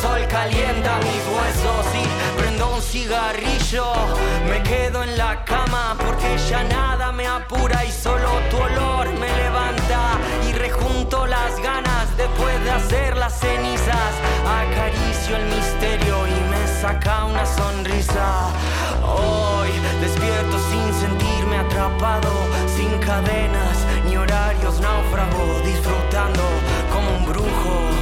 sol 0.00 0.26
calienta 0.28 0.98
mis 0.98 1.22
huesos 1.34 1.86
y 1.94 2.38
prendo 2.38 2.74
un 2.74 2.82
cigarrillo. 2.82 3.86
Me 4.48 4.62
quedo 4.62 5.02
en 5.02 5.16
la 5.16 5.44
cama 5.44 5.96
porque 5.98 6.36
ya 6.48 6.62
nada 6.64 7.12
me 7.12 7.26
apura 7.26 7.84
y 7.84 7.90
solo 7.90 8.28
tu 8.50 8.56
olor 8.56 9.08
me 9.18 9.28
levanta. 9.36 10.18
Y 10.48 10.52
rejunto 10.52 11.26
las 11.26 11.60
ganas 11.60 12.16
después 12.16 12.64
de 12.64 12.70
hacer 12.70 13.16
las 13.16 13.38
cenizas. 13.38 14.12
Acaricio 14.62 15.36
el 15.36 15.46
misterio 15.46 16.26
y 16.26 16.38
me 16.50 16.66
saca 16.80 17.24
una 17.24 17.46
sonrisa. 17.46 18.50
Hoy 19.02 19.70
despierto 20.00 20.56
sin 20.70 20.86
sentirme 21.00 21.58
atrapado, 21.58 22.30
sin 22.76 22.98
cadenas 22.98 23.76
ni 24.06 24.16
horarios 24.16 24.80
náufrago, 24.80 25.60
disfrutando 25.64 26.42
como 26.92 27.16
un 27.16 27.26
brujo. 27.26 27.97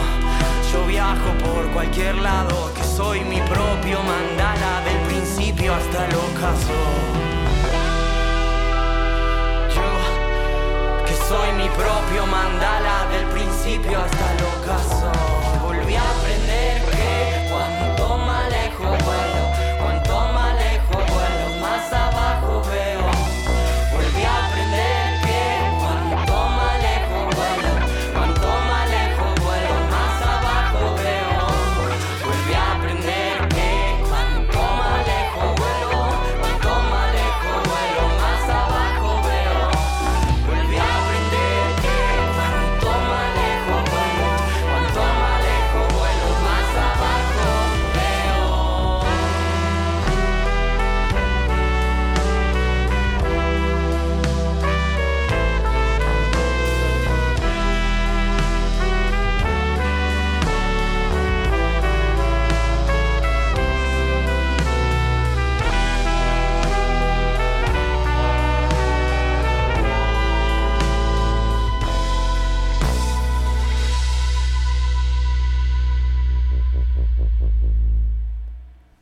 Yo 0.77 0.85
viajo 0.85 1.31
por 1.43 1.67
cualquier 1.73 2.17
lado, 2.17 2.71
que 2.75 2.85
soy 2.85 3.21
mi 3.21 3.41
propio 3.41 3.99
mandala 4.03 4.83
del 4.85 4.99
principio 5.09 5.73
hasta 5.75 6.07
el 6.07 6.15
ocaso. 6.15 6.77
Yo, 9.75 11.07
que 11.07 11.15
soy 11.29 11.53
mi 11.57 11.69
propio 11.71 12.27
mandala 12.27 13.07
del 13.11 13.25
principio 13.29 13.99
hasta 13.99 14.33
el 14.35 14.41
ocaso. 14.55 15.13
Volví 15.63 15.95
a 15.95 16.03
aprender 16.03 16.46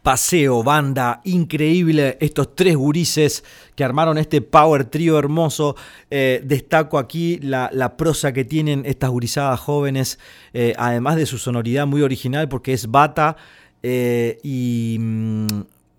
Paseo, 0.04 0.62
banda, 0.62 1.22
increíble. 1.24 2.18
Estos 2.20 2.54
tres 2.54 2.76
gurises 2.76 3.42
que 3.74 3.84
armaron 3.84 4.18
este 4.18 4.42
power 4.42 4.84
trio 4.84 5.18
hermoso. 5.18 5.76
Eh, 6.10 6.42
destaco 6.44 6.98
aquí 6.98 7.38
la, 7.38 7.96
prosa 7.96 8.34
que 8.34 8.44
tienen 8.44 8.84
estas 8.84 9.08
gurisadas 9.08 9.58
jóvenes, 9.60 10.18
eh, 10.52 10.74
además 10.76 11.16
de 11.16 11.24
su 11.24 11.38
sonoridad 11.38 11.86
muy 11.86 12.02
original, 12.02 12.50
porque 12.50 12.74
es 12.74 12.90
bata 12.90 13.38
eh, 13.82 14.38
y 14.42 14.98
mm, 15.00 15.46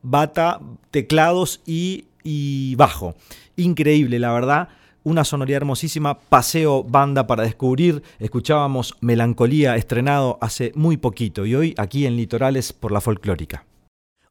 bata, 0.04 0.60
teclados 0.92 1.62
y, 1.66 2.06
y 2.24 2.76
bajo. 2.76 3.16
Increíble, 3.56 4.20
la 4.20 4.32
verdad. 4.34 4.70
Una 5.04 5.24
sonoridad 5.24 5.58
hermosísima, 5.58 6.20
paseo 6.20 6.84
banda 6.84 7.26
para 7.26 7.42
descubrir. 7.42 8.04
Escuchábamos 8.20 8.98
Melancolía 9.02 9.76
estrenado 9.78 10.38
hace 10.42 10.74
muy 10.76 10.98
poquito 10.98 11.48
y 11.48 11.56
hoy 11.56 11.74
aquí 11.80 12.06
en 12.06 12.16
Litorales 12.18 12.72
por 12.72 12.92
la 12.92 13.02
folclórica. 13.02 13.66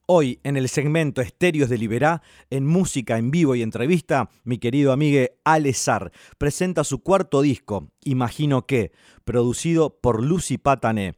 Hoy, 0.06 0.38
en 0.42 0.58
el 0.58 0.68
segmento 0.68 1.22
Estéreos 1.22 1.70
de 1.70 1.78
Liberá, 1.78 2.20
en 2.50 2.66
música 2.66 3.16
en 3.16 3.30
vivo 3.30 3.54
y 3.54 3.62
entrevista, 3.62 4.28
mi 4.44 4.58
querido 4.58 4.92
amigue 4.92 5.38
Ale 5.44 5.72
Sar 5.72 6.12
presenta 6.36 6.84
su 6.84 7.02
cuarto 7.02 7.40
disco, 7.40 7.90
Imagino 8.02 8.66
que, 8.66 8.92
producido 9.24 9.98
por 10.02 10.22
Lucy 10.22 10.58
Patané. 10.58 11.14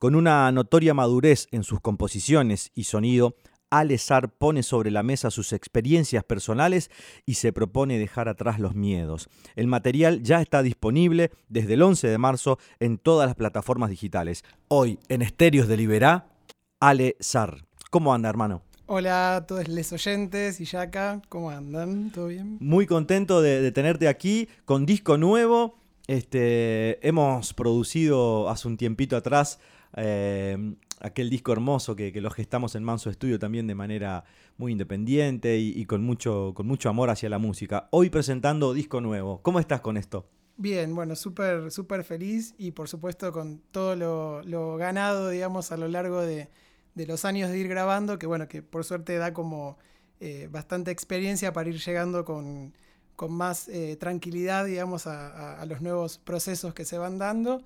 Con 0.00 0.16
una 0.16 0.50
notoria 0.50 0.94
madurez 0.94 1.46
en 1.52 1.62
sus 1.62 1.80
composiciones 1.80 2.72
y 2.74 2.84
sonido, 2.84 3.36
Ale 3.70 3.98
Sar 3.98 4.32
pone 4.36 4.64
sobre 4.64 4.90
la 4.90 5.04
mesa 5.04 5.30
sus 5.30 5.52
experiencias 5.52 6.24
personales 6.24 6.90
y 7.24 7.34
se 7.34 7.52
propone 7.52 8.00
dejar 8.00 8.28
atrás 8.28 8.58
los 8.58 8.74
miedos. 8.74 9.28
El 9.54 9.68
material 9.68 10.24
ya 10.24 10.42
está 10.42 10.64
disponible 10.64 11.30
desde 11.48 11.74
el 11.74 11.82
11 11.82 12.08
de 12.08 12.18
marzo 12.18 12.58
en 12.80 12.98
todas 12.98 13.28
las 13.28 13.36
plataformas 13.36 13.90
digitales. 13.90 14.42
Hoy, 14.66 14.98
en 15.08 15.22
Estéreos 15.22 15.68
de 15.68 15.76
Liberá, 15.76 16.32
Ale 16.80 17.14
Sar. 17.20 17.64
¿Cómo 17.94 18.12
anda, 18.12 18.28
hermano? 18.28 18.60
Hola 18.86 19.36
a 19.36 19.46
todos 19.46 19.68
los 19.68 19.92
oyentes 19.92 20.60
y 20.60 20.64
Yaka, 20.64 21.22
¿cómo 21.28 21.50
andan? 21.50 22.10
¿Todo 22.10 22.26
bien? 22.26 22.56
Muy 22.58 22.88
contento 22.88 23.40
de, 23.40 23.60
de 23.60 23.70
tenerte 23.70 24.08
aquí 24.08 24.48
con 24.64 24.84
disco 24.84 25.16
nuevo. 25.16 25.76
Este, 26.08 26.98
hemos 27.06 27.54
producido 27.54 28.48
hace 28.48 28.66
un 28.66 28.76
tiempito 28.78 29.16
atrás 29.16 29.60
eh, 29.96 30.74
aquel 30.98 31.30
disco 31.30 31.52
hermoso 31.52 31.94
que, 31.94 32.12
que 32.12 32.20
lo 32.20 32.32
gestamos 32.32 32.74
en 32.74 32.82
Manso 32.82 33.10
Estudio 33.10 33.38
también 33.38 33.68
de 33.68 33.76
manera 33.76 34.24
muy 34.56 34.72
independiente 34.72 35.58
y, 35.58 35.68
y 35.68 35.84
con, 35.84 36.02
mucho, 36.02 36.50
con 36.56 36.66
mucho 36.66 36.88
amor 36.88 37.10
hacia 37.10 37.28
la 37.28 37.38
música. 37.38 37.86
Hoy 37.92 38.10
presentando 38.10 38.74
disco 38.74 39.00
nuevo. 39.00 39.40
¿Cómo 39.42 39.60
estás 39.60 39.82
con 39.82 39.96
esto? 39.96 40.26
Bien, 40.56 40.92
bueno, 40.96 41.14
súper, 41.14 41.70
súper 41.70 42.02
feliz 42.02 42.56
y 42.58 42.72
por 42.72 42.88
supuesto 42.88 43.30
con 43.32 43.60
todo 43.70 43.94
lo, 43.94 44.42
lo 44.42 44.78
ganado, 44.78 45.28
digamos, 45.28 45.70
a 45.70 45.76
lo 45.76 45.86
largo 45.86 46.22
de, 46.22 46.48
de 46.94 47.06
los 47.06 47.24
años 47.24 47.50
de 47.50 47.58
ir 47.58 47.68
grabando, 47.68 48.18
que 48.18 48.26
bueno, 48.26 48.48
que 48.48 48.62
por 48.62 48.84
suerte 48.84 49.16
da 49.18 49.32
como 49.32 49.76
eh, 50.20 50.48
bastante 50.50 50.90
experiencia 50.90 51.52
para 51.52 51.68
ir 51.68 51.78
llegando 51.80 52.24
con, 52.24 52.72
con 53.16 53.32
más 53.32 53.68
eh, 53.68 53.96
tranquilidad, 53.96 54.64
digamos, 54.64 55.06
a, 55.06 55.60
a- 55.60 55.66
los 55.66 55.80
nuevos 55.80 56.18
procesos 56.18 56.74
que 56.74 56.84
se 56.84 56.98
van 56.98 57.18
dando. 57.18 57.62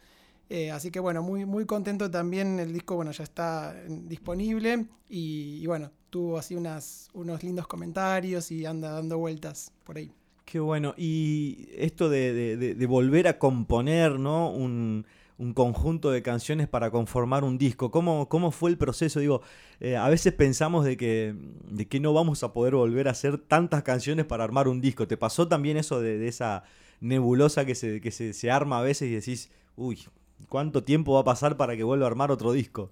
Eh, 0.51 0.71
así 0.71 0.91
que 0.91 0.99
bueno, 1.01 1.23
muy, 1.23 1.45
muy 1.45 1.67
contento 1.67 2.11
también, 2.11 2.59
el 2.59 2.73
disco 2.73 2.97
bueno, 2.97 3.11
ya 3.13 3.23
está 3.25 3.75
eh, 3.77 3.87
disponible 4.07 4.87
y, 5.11 5.67
bueno, 5.67 5.91
tuvo 6.11 6.39
así 6.39 6.55
unos 6.57 7.43
lindos 7.43 7.67
comentarios 7.67 8.51
y 8.51 8.65
anda 8.65 8.91
dando 8.93 9.19
vueltas 9.19 9.73
por 9.85 9.99
ahí. 9.99 10.11
Qué 10.47 10.59
bueno. 10.61 10.95
Y 10.97 11.69
esto 11.77 12.09
de, 12.09 12.33
de- 12.33 12.57
de- 12.57 12.75
de 12.75 12.87
volver 12.87 13.29
a 13.29 13.39
componer, 13.39 14.19
¿no? 14.19 14.51
Un, 14.51 15.05
un 15.39 15.55
conjunto 15.55 16.11
de 16.11 16.23
canciones 16.23 16.69
para 16.69 16.91
conformar 16.91 17.45
un 17.45 17.59
disco. 17.59 17.91
¿Cómo, 17.91 18.29
cómo 18.29 18.51
fue 18.51 18.71
el 18.71 18.77
proceso? 18.77 19.21
Digo, 19.21 19.41
eh, 19.81 19.97
a 19.97 20.09
veces 20.09 20.33
pensamos 20.33 20.85
de 20.85 20.97
que, 20.97 21.35
de 21.71 21.87
que 21.87 22.01
no 22.01 22.13
vamos 22.13 22.43
a 22.43 22.53
poder 22.53 22.75
volver 22.75 23.07
a 23.07 23.13
hacer 23.13 23.39
tantas 23.39 23.85
canciones 23.85 24.27
para 24.27 24.45
armar 24.45 24.67
un 24.67 24.81
disco. 24.81 25.07
¿Te 25.07 25.17
pasó 25.17 25.47
también 25.47 25.77
eso 25.77 26.01
de, 26.01 26.19
de 26.19 26.29
esa 26.29 26.65
nebulosa 27.01 27.65
que, 27.65 27.77
se, 27.77 28.01
que 28.01 28.11
se, 28.11 28.33
se 28.33 28.51
arma 28.51 28.81
a 28.81 28.83
veces 28.83 29.09
y 29.09 29.15
decís, 29.15 29.51
uy, 29.77 30.01
¿cuánto 30.49 30.83
tiempo 30.83 31.15
va 31.15 31.21
a 31.21 31.25
pasar 31.25 31.57
para 31.57 31.77
que 31.77 31.85
vuelva 31.85 32.07
a 32.07 32.09
armar 32.09 32.33
otro 32.33 32.53
disco? 32.53 32.91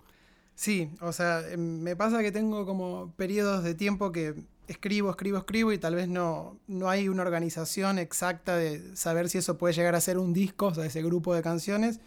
Sí, 0.55 0.91
o 1.01 1.13
sea, 1.13 1.47
em, 1.51 1.81
me 1.81 1.97
pasa 1.97 2.23
que 2.23 2.33
tengo 2.33 2.65
como 2.65 3.13
periodos 3.17 3.63
de 3.63 3.75
tiempo 3.75 4.13
que 4.13 4.35
escribo, 4.69 5.11
escribo, 5.11 5.39
escribo 5.39 5.73
y 5.73 5.79
tal 5.79 5.95
vez 5.95 6.09
no, 6.09 6.59
no 6.67 6.89
hay 6.89 7.09
una 7.09 7.23
organización 7.23 7.99
exacta 7.99 8.57
de 8.57 8.97
saber 8.97 9.29
si 9.29 9.39
eso 9.39 9.59
puede 9.59 9.75
llegar 9.75 9.95
a 9.95 10.01
ser 10.01 10.17
un 10.19 10.33
disco, 10.33 10.67
o 10.67 10.75
sea, 10.75 10.87
ese 10.87 11.03
grupo 11.03 11.35
de 11.35 11.43
canciones. 11.43 12.01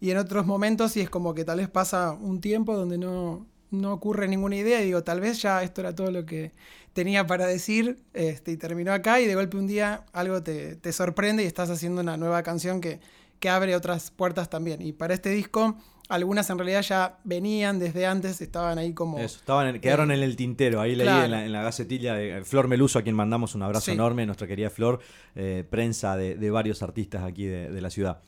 Y 0.00 0.10
en 0.10 0.18
otros 0.18 0.46
momentos 0.46 0.92
sí 0.92 1.00
es 1.00 1.10
como 1.10 1.34
que 1.34 1.44
tal 1.44 1.58
vez 1.58 1.68
pasa 1.68 2.12
un 2.12 2.40
tiempo 2.40 2.76
donde 2.76 2.98
no, 2.98 3.46
no 3.70 3.92
ocurre 3.92 4.28
ninguna 4.28 4.56
idea 4.56 4.80
y 4.80 4.86
digo, 4.86 5.02
tal 5.02 5.20
vez 5.20 5.42
ya 5.42 5.62
esto 5.62 5.80
era 5.80 5.94
todo 5.94 6.10
lo 6.10 6.24
que 6.24 6.52
tenía 6.92 7.26
para 7.26 7.46
decir 7.46 7.98
este, 8.14 8.52
y 8.52 8.56
terminó 8.56 8.92
acá 8.92 9.20
y 9.20 9.26
de 9.26 9.34
golpe 9.34 9.56
un 9.56 9.66
día 9.66 10.04
algo 10.12 10.42
te, 10.42 10.76
te 10.76 10.92
sorprende 10.92 11.42
y 11.42 11.46
estás 11.46 11.70
haciendo 11.70 12.00
una 12.00 12.16
nueva 12.16 12.42
canción 12.42 12.80
que, 12.80 13.00
que 13.40 13.48
abre 13.48 13.74
otras 13.76 14.10
puertas 14.10 14.48
también. 14.50 14.82
Y 14.82 14.92
para 14.92 15.14
este 15.14 15.30
disco 15.30 15.76
algunas 16.08 16.48
en 16.48 16.56
realidad 16.58 16.80
ya 16.82 17.18
venían 17.24 17.78
desde 17.78 18.06
antes, 18.06 18.40
estaban 18.40 18.78
ahí 18.78 18.94
como... 18.94 19.18
Eso, 19.18 19.38
estaban 19.40 19.66
en- 19.74 19.80
quedaron 19.80 20.10
en 20.10 20.22
el 20.22 20.36
tintero. 20.36 20.80
Ahí 20.80 20.94
leí 20.96 21.06
en 21.06 21.30
la, 21.30 21.44
en 21.44 21.52
la 21.52 21.62
gacetilla 21.62 22.14
de 22.14 22.42
Flor 22.44 22.66
Meluso, 22.66 22.98
a 22.98 23.02
quien 23.02 23.14
mandamos 23.14 23.54
un 23.54 23.62
abrazo 23.62 23.86
Sí. 23.86 23.90
enorme, 23.92 24.24
nuestra 24.24 24.46
querida 24.46 24.70
Flor, 24.70 25.00
eh, 25.34 25.64
prensa 25.68 26.16
de, 26.16 26.34
de 26.36 26.50
varios 26.50 26.82
artistas 26.82 27.24
aquí 27.24 27.44
de, 27.44 27.70
de 27.70 27.80
la 27.82 27.90
ciudad. 27.90 28.22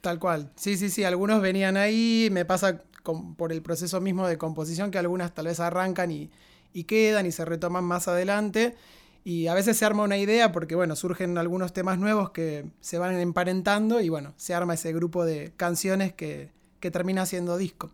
Tal 0.00 0.18
cual. 0.18 0.50
Sí, 0.56 0.76
sí, 0.76 0.88
sí, 0.90 1.04
algunos 1.04 1.42
venían 1.42 1.76
ahí, 1.76 2.28
me 2.32 2.44
pasa 2.44 2.82
con- 3.02 3.34
por 3.34 3.52
el 3.52 3.62
proceso 3.62 4.00
mismo 4.00 4.26
de 4.26 4.38
composición 4.38 4.90
que 4.90 4.98
algunas 4.98 5.34
tal 5.34 5.46
vez 5.46 5.60
arrancan 5.60 6.10
y, 6.10 6.30
y 6.72 6.84
quedan 6.84 7.26
y 7.26 7.32
se 7.32 7.44
retoman 7.44 7.84
más 7.84 8.08
adelante. 8.08 8.76
Y 9.22 9.48
a 9.48 9.54
veces 9.54 9.76
se 9.76 9.84
arma 9.84 10.02
una 10.04 10.16
idea 10.16 10.50
porque, 10.52 10.74
bueno, 10.74 10.96
surgen 10.96 11.36
algunos 11.36 11.74
temas 11.74 11.98
nuevos 11.98 12.30
que 12.30 12.64
se 12.80 12.96
van 12.98 13.18
emparentando 13.20 14.00
y, 14.00 14.08
bueno, 14.08 14.32
se 14.38 14.54
arma 14.54 14.72
ese 14.74 14.94
grupo 14.94 15.26
de 15.26 15.52
canciones 15.58 16.14
que, 16.14 16.50
que 16.80 16.90
termina 16.90 17.26
siendo 17.26 17.58
disco. 17.58 17.90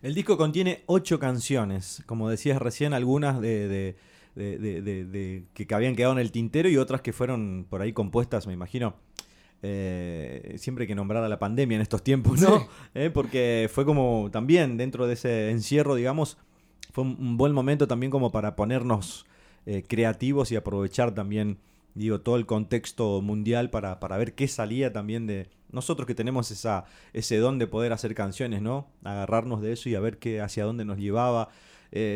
El 0.00 0.14
disco 0.14 0.38
contiene 0.38 0.82
ocho 0.86 1.18
canciones, 1.18 2.02
como 2.06 2.30
decías 2.30 2.58
recién, 2.60 2.94
algunas 2.94 3.40
de, 3.42 3.68
de- 3.68 3.96
de- 4.34 4.58
de- 5.04 5.44
que 5.52 5.74
habían 5.74 5.94
quedado 5.94 6.14
en 6.14 6.18
el 6.20 6.32
tintero 6.32 6.70
y 6.70 6.78
otras 6.78 7.02
que 7.02 7.12
fueron 7.12 7.66
por 7.68 7.82
ahí 7.82 7.92
compuestas, 7.92 8.46
me 8.46 8.54
imagino. 8.54 8.94
Eh, 9.62 10.56
siempre 10.58 10.82
hay 10.82 10.88
que 10.88 10.94
nombrar 10.96 11.22
a 11.22 11.28
la 11.28 11.38
pandemia 11.38 11.76
en 11.76 11.82
estos 11.82 12.02
tiempos, 12.02 12.40
¿no? 12.40 12.66
Eh, 12.94 13.10
porque 13.10 13.70
fue 13.72 13.84
como 13.84 14.28
también 14.32 14.76
dentro 14.76 15.06
de 15.06 15.14
ese 15.14 15.50
encierro, 15.50 15.94
digamos, 15.94 16.36
fue 16.92 17.04
un, 17.04 17.36
buen 17.38 17.52
momento 17.52 17.86
también 17.86 18.10
como 18.10 18.32
para 18.32 18.56
ponernos 18.56 19.24
eh, 19.64 19.84
creativos 19.86 20.50
y 20.52 20.56
aprovechar 20.56 21.14
también, 21.14 21.58
digo, 21.94 22.20
todo 22.20 22.36
el 22.36 22.44
contexto 22.44 23.22
mundial 23.22 23.70
para, 23.70 24.00
para 24.00 24.16
ver 24.18 24.34
qué 24.34 24.48
salía 24.48 24.92
también 24.92 25.26
de 25.26 25.48
nosotros 25.70 26.06
que 26.06 26.14
tenemos 26.14 26.50
esa, 26.50 26.84
ese 27.12 27.38
don 27.38 27.58
de 27.58 27.66
poder 27.66 27.92
hacer 27.92 28.14
canciones, 28.14 28.60
¿no? 28.60 28.88
Agarrarnos 29.04 29.62
de 29.62 29.72
eso 29.72 29.88
y 29.88 29.94
a 29.94 30.00
ver 30.00 30.18
qué, 30.18 30.40
hacia 30.42 30.64
dónde 30.64 30.84
nos 30.84 30.98
llevaba. 30.98 31.48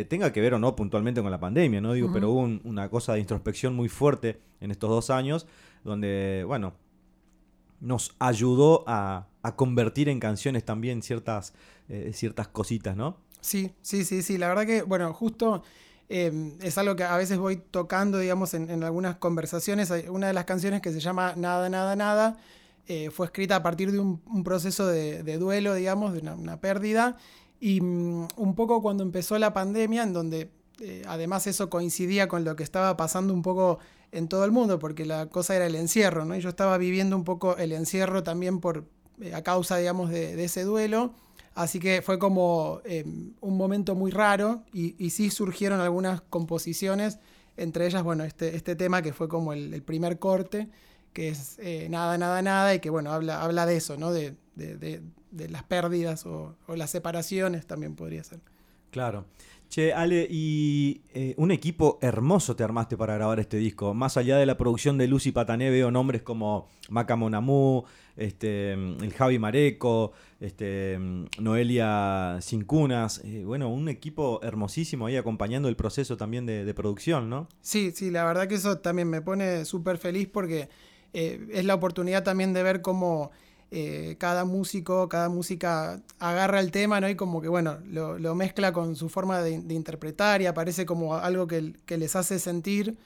Tenga 0.09 0.33
que 0.33 0.41
ver 0.41 0.55
o 0.55 0.59
no 0.59 0.75
puntualmente 0.75 1.21
con 1.21 1.31
la 1.31 1.39
pandemia, 1.39 1.83
¿no? 1.83 1.93
Digo, 1.93 2.11
pero 2.11 2.31
hubo 2.31 2.41
un- 2.41 2.63
una 2.65 2.89
cosa 2.89 3.13
de 3.13 3.21
introspección 3.21 3.75
muy 3.75 3.91
fuerte 3.91 4.41
en 4.61 4.71
estos 4.71 4.89
dos 4.89 5.11
años, 5.11 5.47
donde, 5.85 6.45
bueno, 6.47 6.73
nos 7.81 8.15
ayudó 8.19 8.85
a, 8.87 9.27
a 9.43 9.57
convertir 9.57 10.09
en 10.09 10.21
canciones 10.21 10.65
también 10.65 11.03
ciertas, 11.03 11.53
eh, 11.89 12.11
ciertas 12.15 12.49
cositas, 12.49 12.97
¿no? 12.97 13.19
Sí, 13.41 13.73
sí, 13.83 14.05
sí, 14.05 14.23
sí. 14.23 14.39
La 14.39 14.49
verdad 14.49 14.67
que, 14.67 14.83
bueno, 14.83 15.13
justo 15.15 15.63
eh, 16.09 16.57
es 16.61 16.79
algo 16.79 16.97
que 16.97 17.05
a 17.05 17.17
veces 17.17 17.39
voy 17.39 17.57
tocando, 17.57 18.19
digamos, 18.19 18.55
en, 18.55 18.71
en 18.71 18.83
algunas 18.85 19.17
conversaciones. 19.17 19.93
Una 20.09 20.29
de 20.29 20.33
las 20.33 20.45
canciones 20.45 20.81
que 20.81 20.93
se 20.93 21.01
llama 21.01 21.35
Nada, 21.37 21.69
Nada, 21.69 21.97
Nada. 21.97 22.37
eh, 22.89 23.11
fue 23.11 23.27
escrita 23.27 23.57
a 23.57 23.63
partir 23.63 23.91
de 23.93 23.99
un, 23.99 24.45
proceso 24.45 24.87
de, 24.87 25.39
duelo, 25.39 25.75
digamos, 25.75 26.13
de 26.13 26.21
una, 26.21 26.35
una 26.35 26.61
pérdida. 26.61 27.17
Y 27.61 27.81
mm, 27.81 28.29
un 28.37 28.55
poco 28.55 28.83
cuando 28.83 29.03
empezó 29.03 29.39
la 29.39 29.53
pandemia, 29.53 30.03
en 30.03 30.13
donde 30.13 30.51
eh, 30.81 31.03
además 31.07 31.47
eso 31.47 31.71
coincidía 31.71 32.29
con 32.29 32.45
lo 32.45 32.55
que 32.55 32.63
estaba 32.63 32.97
pasando 32.97 33.33
un 33.33 33.43
poco 33.43 33.79
en 34.13 34.29
todo 34.29 34.45
el 34.45 34.53
mundo, 34.53 34.79
porque 34.79 35.05
la 35.05 35.27
cosa 35.27 35.57
era 35.57 35.67
el 35.67 35.75
encierro, 35.75 36.25
¿no? 36.25 36.37
Y 36.37 36.41
yo 36.41 36.49
estaba 36.49 36.79
viviendo 36.79 37.17
un 37.17 37.25
poco 37.25 37.57
el 37.57 37.73
encierro 37.73 38.23
también 38.23 38.61
por, 38.61 38.85
eh, 39.21 39.35
a 39.35 39.43
causa, 39.43 39.77
digamos, 39.77 40.11
de, 40.11 40.37
de 40.37 40.45
ese 40.45 40.65
duelo. 40.65 41.13
Así 41.55 41.81
que 41.81 42.03
fue 42.03 42.19
como 42.19 42.81
eh, 42.85 43.05
un 43.41 43.57
momento 43.57 43.95
muy 43.95 44.11
raro 44.11 44.63
y, 44.73 44.93
sí 45.11 45.31
surgieron 45.31 45.81
algunas 45.81 46.21
composiciones, 46.21 47.19
entre 47.57 47.87
ellas, 47.87 48.03
bueno, 48.03 48.25
este, 48.25 48.57
este 48.57 48.77
tema 48.77 49.01
que 49.01 49.13
fue 49.15 49.29
como 49.29 49.53
el, 49.55 49.83
primer 49.83 50.19
corte, 50.19 50.69
que 51.15 51.29
es 51.31 51.59
eh, 51.59 51.89
Nada, 51.89 52.19
Nada, 52.19 52.43
Nada, 52.43 52.75
y 52.75 52.81
que, 52.81 52.91
bueno, 52.91 53.11
habla, 53.11 53.43
habla 53.43 53.65
de 53.65 53.77
eso, 53.77 53.97
¿no? 53.97 54.13
De, 54.13 54.35
de- 54.55 54.77
de- 54.77 55.03
de 55.31 55.49
las 55.51 55.65
pérdidas 55.65 56.25
o, 56.25 56.57
o 56.67 56.77
las 56.77 56.91
separaciones 56.91 57.67
también 57.67 57.95
podría 57.95 58.25
ser. 58.25 58.41
Claro. 58.91 59.27
Che, 59.69 59.93
Ale, 59.93 60.27
y 60.31 61.03
eh, 61.13 61.35
un 61.37 61.51
equipo 61.51 61.99
hermoso 62.01 62.55
te 62.55 62.63
armaste 62.63 62.97
para 62.97 63.15
grabar 63.15 63.41
este 63.41 63.57
disco. 63.57 63.95
Más 63.95 64.17
allá 64.17 64.39
de 64.39 64.47
la 64.47 64.57
producción 64.57 64.97
de 64.97 65.09
Lucy 65.09 65.33
Patané, 65.33 65.71
veo 65.71 65.91
nombres 65.91 66.23
como 66.23 66.69
Maca 66.89 67.17
Monamú, 67.17 67.85
este, 68.17 68.73
el 68.73 69.13
Javi 69.13 69.39
Mareco, 69.39 70.13
este, 70.41 70.99
Noelia 71.39 72.39
Cincunas. 72.41 73.21
Eh, 73.25 73.43
bueno, 73.45 73.69
un 73.69 73.89
equipo 73.89 74.41
hermosísimo 74.43 75.07
ahí 75.07 75.17
acompañando 75.17 75.69
el 75.69 75.77
proceso 75.77 76.17
también 76.17 76.47
de, 76.47 76.75
producción, 76.75 77.29
¿no? 77.29 77.49
Sí, 77.61 77.93
sí, 77.95 78.11
la 78.11 78.25
verdad 78.25 78.49
que 78.49 78.55
eso 78.55 78.79
también 78.79 79.09
me 79.09 79.23
pone 79.23 79.65
súper 79.65 79.99
feliz 79.99 80.29
porque 80.31 80.69
eh, 81.13 81.49
es 81.53 81.65
la 81.65 81.75
oportunidad 81.75 82.23
también 82.23 82.53
de 82.53 82.63
ver 82.63 82.83
cómo 82.83 83.31
eh, 83.71 84.17
cada 84.19 84.45
músico, 84.45 85.09
cada 85.09 85.29
música 85.29 86.01
agarra 86.19 86.61
el 86.61 86.71
tema, 86.71 87.01
¿no? 87.01 87.09
Y 87.09 87.17
como 87.17 87.41
que, 87.43 87.49
bueno, 87.49 87.79
lo, 87.87 88.19
lo 88.19 88.35
mezcla 88.35 88.73
con 88.73 88.97
su 88.97 89.09
forma 89.09 89.41
de, 89.43 89.61
de 89.61 89.75
interpretar 89.75 90.43
y 90.43 90.47
aparece 90.47 90.87
como 90.87 91.17
algo 91.17 91.47
que, 91.47 91.75
que 91.85 91.97
les 91.99 92.17
hace 92.17 92.39
sentir. 92.39 92.97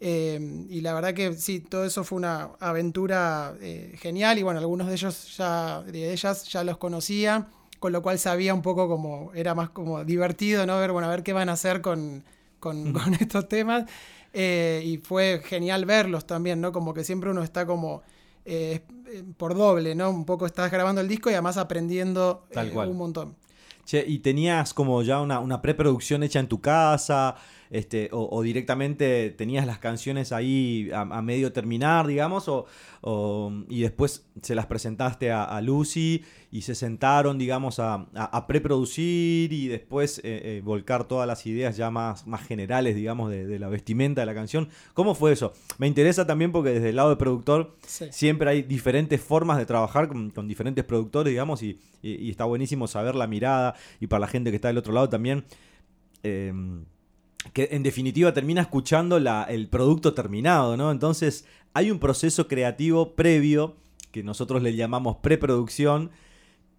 Eh, 0.00 0.66
y 0.68 0.80
la 0.80 0.92
verdad 0.92 1.14
que 1.14 1.34
sí, 1.34 1.60
todo 1.60 1.84
eso 1.84 2.04
fue 2.04 2.18
una 2.18 2.50
aventura 2.60 3.54
eh, 3.60 3.94
genial 3.98 4.38
y 4.38 4.42
bueno, 4.42 4.60
algunos 4.60 4.88
de 4.88 4.94
ellos 4.94 5.36
ya, 5.36 5.82
de 5.82 6.12
ellas 6.12 6.44
ya 6.48 6.64
los 6.64 6.76
conocía, 6.78 7.48
con 7.78 7.92
lo 7.92 8.02
cual 8.02 8.18
sabía 8.18 8.54
un 8.54 8.62
poco 8.62 8.88
como, 8.88 9.32
era 9.34 9.54
más 9.54 9.70
como 9.70 10.04
divertido, 10.04 10.66
¿no? 10.66 10.78
Ver, 10.78 10.92
bueno, 10.92 11.08
a 11.08 11.10
ver 11.10 11.22
qué 11.22 11.32
van 11.32 11.48
a 11.48 11.52
hacer 11.52 11.80
con, 11.80 12.24
con, 12.60 12.92
con 12.92 13.14
estos 13.20 13.48
temas. 13.48 13.84
Eh, 14.32 14.82
y 14.84 14.98
fue 14.98 15.40
genial 15.44 15.84
verlos 15.86 16.26
también, 16.26 16.60
¿no? 16.60 16.72
Como 16.72 16.92
que 16.92 17.04
siempre 17.04 17.30
uno 17.30 17.42
está 17.42 17.66
como 17.66 18.02
eh, 18.44 18.82
eh, 19.06 19.24
por 19.36 19.54
doble, 19.54 19.94
¿no? 19.94 20.10
Un 20.10 20.24
poco 20.24 20.46
estás 20.46 20.70
grabando 20.70 21.00
el 21.00 21.08
disco 21.08 21.30
y 21.30 21.34
además 21.34 21.56
aprendiendo 21.56 22.44
Tal 22.52 22.68
eh, 22.68 22.70
cual. 22.70 22.88
un 22.88 22.96
montón. 22.96 23.36
Che, 23.84 24.04
¿y 24.06 24.20
tenías 24.20 24.72
como 24.72 25.02
ya 25.02 25.20
una, 25.20 25.40
una 25.40 25.60
preproducción 25.60 26.22
hecha 26.22 26.40
en 26.40 26.48
tu 26.48 26.60
casa? 26.60 27.36
Este, 27.74 28.08
o, 28.12 28.28
o 28.30 28.42
directamente 28.42 29.30
tenías 29.30 29.66
las 29.66 29.80
canciones 29.80 30.30
ahí 30.30 30.90
a, 30.94 31.00
a 31.00 31.22
medio 31.22 31.52
terminar, 31.52 32.06
digamos, 32.06 32.46
o, 32.48 32.66
o- 33.00 33.52
y 33.68 33.80
después 33.80 34.26
se 34.42 34.54
las 34.54 34.66
presentaste 34.66 35.32
a, 35.32 35.42
a 35.42 35.60
Lucy 35.60 36.22
y 36.52 36.62
se 36.62 36.76
sentaron, 36.76 37.36
digamos, 37.36 37.80
a, 37.80 38.06
preproducir 38.46 39.52
y 39.52 39.66
después 39.66 40.18
eh, 40.18 40.22
eh, 40.58 40.62
volcar 40.64 41.08
todas 41.08 41.26
las 41.26 41.46
ideas 41.46 41.76
ya 41.76 41.90
más, 41.90 42.28
más 42.28 42.46
generales, 42.46 42.94
digamos, 42.94 43.28
de, 43.28 43.44
de 43.44 43.58
la 43.58 43.68
vestimenta 43.68 44.20
de 44.22 44.26
la 44.26 44.34
canción. 44.34 44.68
¿Cómo 44.92 45.16
fue 45.16 45.32
eso? 45.32 45.52
Me 45.78 45.88
interesa 45.88 46.24
también 46.28 46.52
porque 46.52 46.70
desde 46.70 46.90
el 46.90 46.96
lado 46.96 47.10
de 47.10 47.16
productor 47.16 47.74
Sí. 47.86 48.06
siempre 48.12 48.50
hay 48.50 48.62
diferentes 48.62 49.20
formas 49.20 49.58
de 49.58 49.66
trabajar 49.66 50.06
con, 50.06 50.30
con 50.30 50.46
diferentes 50.46 50.84
productores, 50.84 51.32
digamos, 51.32 51.60
y, 51.64 51.80
y- 52.02 52.14
y 52.26 52.30
está 52.30 52.44
buenísimo 52.44 52.86
saber 52.86 53.16
la 53.16 53.26
mirada 53.26 53.74
y 53.98 54.06
para 54.06 54.20
la 54.20 54.28
gente 54.28 54.50
que 54.50 54.56
está 54.56 54.68
del 54.68 54.78
otro 54.78 54.92
lado 54.92 55.08
también. 55.08 55.44
eh, 56.22 56.52
que 57.52 57.68
en 57.72 57.82
definitiva 57.82 58.32
termina 58.32 58.62
escuchando 58.62 59.16
el 59.16 59.68
producto 59.68 60.14
terminado, 60.14 60.76
¿no? 60.76 60.90
Entonces 60.90 61.46
hay 61.74 61.90
un 61.90 61.98
proceso 61.98 62.48
creativo 62.48 63.14
previo 63.14 63.76
que 64.12 64.22
nosotros 64.22 64.62
le 64.62 64.76
llamamos 64.76 65.16
preproducción, 65.16 66.10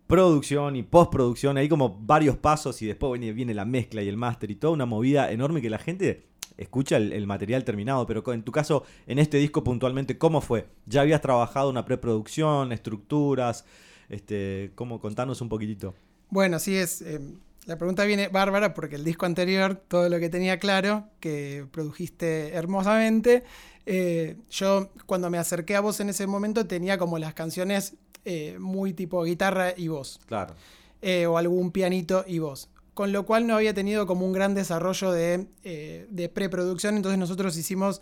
producción 0.07 0.75
y 0.75 0.83
postproducción, 0.83 1.57
hay 1.57 1.67
como 1.67 1.99
varios 1.99 2.37
pasos 2.37 2.81
y 2.81 2.87
después 2.87 3.19
viene, 3.19 3.53
la 3.53 3.65
mezcla 3.65 4.01
y 4.01 4.07
el 4.07 4.17
máster 4.17 4.51
y 4.51 4.55
toda 4.55 4.73
una 4.73 4.85
movida 4.85 5.31
enorme 5.31 5.61
que 5.61 5.69
la 5.69 5.77
gente 5.77 6.27
escucha 6.57 6.95
el, 6.95 7.27
material 7.27 7.65
terminado, 7.65 8.05
pero 8.07 8.23
en 8.31 8.43
tu 8.43 8.53
caso, 8.53 8.85
en 9.05 9.19
este 9.19 9.37
disco 9.37 9.63
puntualmente, 9.63 10.17
¿cómo 10.17 10.39
fue? 10.39 10.67
¿Ya 10.85 11.01
habías 11.01 11.21
trabajado 11.21 11.69
una 11.69 11.83
preproducción, 11.83 12.71
estructuras? 12.71 13.65
Este, 14.07 14.71
¿cómo? 14.75 15.01
Contanos 15.01 15.41
un 15.41 15.49
poquitito. 15.49 15.93
Bueno, 16.29 16.59
sí 16.59 16.75
es. 16.75 17.01
eh, 17.01 17.19
la 17.65 17.77
pregunta 17.77 18.03
viene 18.05 18.27
bárbara 18.27 18.73
porque 18.73 18.95
el 18.95 19.03
disco 19.03 19.25
anterior, 19.25 19.81
todo 19.87 20.07
lo 20.09 20.19
que 20.19 20.29
tenía 20.29 20.59
claro, 20.59 21.07
que 21.19 21.65
produjiste 21.71 22.53
hermosamente. 22.53 23.43
eh, 23.85 24.37
yo, 24.49 24.89
cuando 25.05 25.29
me 25.29 25.37
acerqué 25.37 25.75
a 25.75 25.81
vos 25.81 25.99
en 25.99 26.09
ese 26.09 26.27
momento, 26.27 26.65
tenía 26.65 26.97
como 26.97 27.17
las 27.19 27.33
canciones 27.33 27.95
eh, 28.23 28.57
muy 28.59 28.93
tipo 28.93 29.23
guitarra 29.23 29.73
y 29.77 29.87
voz. 29.87 30.19
Claro. 30.25 30.55
eh, 31.01 31.27
o 31.27 31.37
algún 31.37 31.71
pianito 31.71 32.23
y 32.27 32.39
voz. 32.39 32.69
Con 32.93 33.11
lo 33.11 33.25
cual 33.25 33.45
no 33.45 33.55
había 33.55 33.73
tenido 33.73 34.07
como 34.07 34.25
un 34.25 34.31
gran 34.33 34.55
desarrollo 34.55 35.11
de, 35.11 35.47
de 36.09 36.29
preproducción, 36.29 36.95
entonces 36.95 37.19
nosotros 37.19 37.57
hicimos 37.57 38.01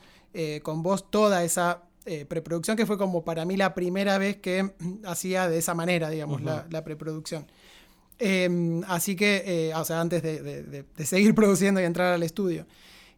con 0.61 0.83
voz 0.83 1.09
toda 1.09 1.43
esa 1.43 1.81
eh, 2.05 2.25
preproducción, 2.25 2.75
que 2.75 2.85
fue 2.85 2.97
como 2.97 3.23
para 3.23 3.45
mí 3.45 3.55
la 3.57 3.73
primera 3.73 4.17
vez 4.17 4.37
que 4.37 4.73
hacía 5.05 5.47
de 5.47 5.57
esa 5.57 5.73
manera, 5.73 6.09
digamos, 6.09 6.41
la, 6.43 6.67
la 6.69 6.83
preproducción. 6.83 7.47
Eh, 8.19 8.81
así 8.87 9.15
que, 9.15 9.43
eh, 9.69 9.75
o 9.75 9.83
sea, 9.85 10.01
antes 10.01 10.21
de, 10.23 10.41
de- 10.41 11.05
seguir 11.05 11.33
produciendo 11.35 11.81
y 11.81 11.83
entrar 11.83 12.13
al 12.13 12.23
estudio. 12.23 12.65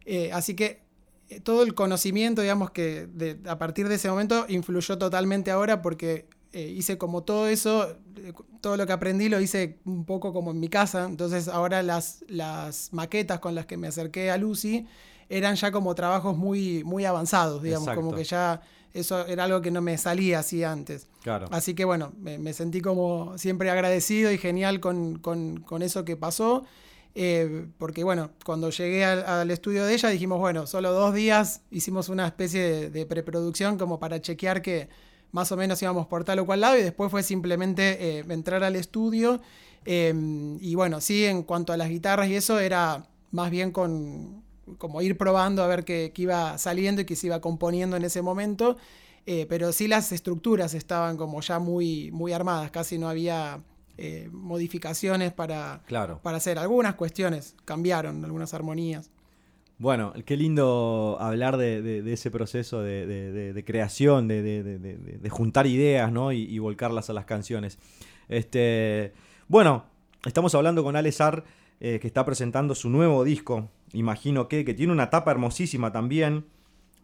Eh, 0.04 0.30
así 0.32 0.54
que 0.54 0.80
eh, 1.28 1.40
todo 1.40 1.62
el 1.62 1.74
conocimiento, 1.74 2.42
digamos, 2.42 2.70
que 2.70 3.06
de- 3.06 3.38
a 3.48 3.58
partir 3.58 3.88
de 3.88 3.96
ese 3.96 4.08
momento 4.08 4.46
influyó 4.48 4.98
totalmente 4.98 5.50
ahora 5.50 5.82
porque 5.82 6.26
hice 6.52 6.96
como 6.96 7.22
todo 7.22 7.48
eso, 7.48 7.98
todo 8.62 8.78
lo 8.78 8.86
que 8.86 8.92
aprendí 8.94 9.28
lo 9.28 9.38
hice 9.40 9.78
un 9.84 10.06
poco 10.06 10.32
como 10.32 10.52
en 10.52 10.58
mi 10.60 10.68
casa, 10.70 11.04
entonces 11.04 11.48
ahora 11.48 11.82
las, 11.82 12.24
las 12.28 12.94
maquetas 12.94 13.40
con 13.40 13.54
las 13.54 13.66
que 13.66 13.76
me 13.76 13.88
acerqué 13.88 14.30
a 14.30 14.38
Lucy 14.38 14.86
eran 15.28 15.56
ya 15.56 15.70
como 15.70 15.94
trabajos 15.94 16.34
muy, 16.34 16.82
muy 16.82 17.04
avanzados, 17.04 17.62
digamos, 17.62 17.88
como 17.96 18.14
que 18.16 18.24
ya 18.24 18.62
eso 18.98 19.26
era 19.26 19.44
algo 19.44 19.60
que 19.60 19.70
no 19.70 19.80
me 19.82 19.96
salía 19.98 20.40
así 20.40 20.64
antes. 20.64 21.06
Claro. 21.22 21.46
Así 21.50 21.74
que 21.74 21.84
bueno, 21.84 22.12
me, 22.18 22.38
me 22.38 22.52
sentí 22.52 22.80
como 22.80 23.36
siempre 23.38 23.70
agradecido 23.70 24.30
y 24.32 24.38
genial 24.38 24.80
con, 24.80 25.18
con- 25.18 25.60
con 25.60 25.82
eso 25.82 26.04
que 26.04 26.16
pasó. 26.16 26.64
eh, 27.14 27.66
porque 27.78 28.04
bueno, 28.04 28.30
cuando 28.44 28.68
llegué 28.70 29.04
al, 29.04 29.24
al 29.24 29.50
estudio 29.50 29.84
de 29.86 29.94
ella 29.94 30.08
dijimos, 30.10 30.38
bueno, 30.38 30.66
solo 30.66 30.92
dos 30.92 31.14
días 31.14 31.62
hicimos 31.70 32.08
una 32.10 32.26
especie 32.26 32.60
de, 32.62 32.90
de 32.90 33.06
preproducción 33.06 33.78
como 33.78 33.98
para 33.98 34.20
chequear 34.20 34.60
que 34.60 34.88
más 35.32 35.50
o 35.52 35.56
menos 35.56 35.80
íbamos 35.82 36.06
por 36.06 36.24
tal 36.24 36.38
o 36.40 36.46
cual 36.46 36.60
lado 36.60 36.76
y 36.78 36.82
después 36.82 37.10
fue 37.10 37.22
simplemente 37.22 38.18
eh, 38.18 38.24
entrar 38.28 38.62
al 38.64 38.76
estudio. 38.76 39.40
eh, 39.86 40.12
y 40.60 40.74
bueno, 40.74 41.00
sí, 41.00 41.24
en 41.24 41.42
cuanto 41.42 41.72
a 41.72 41.76
las 41.76 41.88
guitarras 41.88 42.28
y 42.28 42.34
eso 42.36 42.58
era 42.58 43.06
más 43.32 43.50
bien 43.50 43.70
con 43.72 44.42
como 44.78 45.00
ir 45.02 45.16
probando 45.16 45.62
a 45.62 45.66
ver 45.66 45.84
qué, 45.84 46.12
qué 46.14 46.22
iba 46.22 46.56
saliendo 46.58 47.02
y 47.02 47.04
qué 47.04 47.16
se 47.16 47.26
iba 47.28 47.40
componiendo 47.40 47.96
en 47.96 48.04
ese 48.04 48.22
momento. 48.22 48.76
Eh, 49.26 49.46
pero 49.48 49.72
sí 49.72 49.88
las 49.88 50.12
estructuras 50.12 50.72
estaban 50.74 51.16
como 51.16 51.40
ya 51.40 51.58
muy, 51.58 52.10
muy 52.12 52.32
armadas, 52.32 52.70
casi 52.70 52.96
no 52.96 53.08
había 53.08 53.60
eh, 53.98 54.28
modificaciones 54.32 55.32
para, 55.32 55.82
Claro. 55.86 56.20
para 56.22 56.36
hacer. 56.36 56.58
Algunas 56.58 56.94
cuestiones 56.94 57.56
cambiaron, 57.64 58.24
algunas 58.24 58.54
armonías. 58.54 59.10
Bueno, 59.78 60.14
qué 60.24 60.36
lindo 60.36 61.18
hablar 61.20 61.56
de, 61.58 61.82
de- 61.82 62.02
de 62.02 62.12
ese 62.12 62.30
proceso 62.30 62.82
de, 62.82 63.62
creación, 63.66 64.26
de, 64.28 65.28
juntar 65.30 65.66
ideas, 65.66 66.10
¿no? 66.12 66.32
Y, 66.32 66.42
y 66.44 66.58
volcarlas 66.60 67.10
a 67.10 67.12
las 67.12 67.24
canciones. 67.26 67.78
Este, 68.28 69.12
bueno, 69.48 69.84
estamos 70.24 70.54
hablando 70.54 70.82
con 70.82 70.96
Ale 70.96 71.12
Sar, 71.12 71.44
eh, 71.80 71.98
que 72.00 72.06
está 72.06 72.24
presentando 72.24 72.74
su 72.74 72.90
nuevo 72.90 73.24
disco, 73.24 73.68
imagino 73.92 74.48
que, 74.48 74.64
que 74.64 74.74
tiene 74.74 74.92
una 74.92 75.10
tapa 75.10 75.30
hermosísima 75.30 75.92
también, 75.92 76.44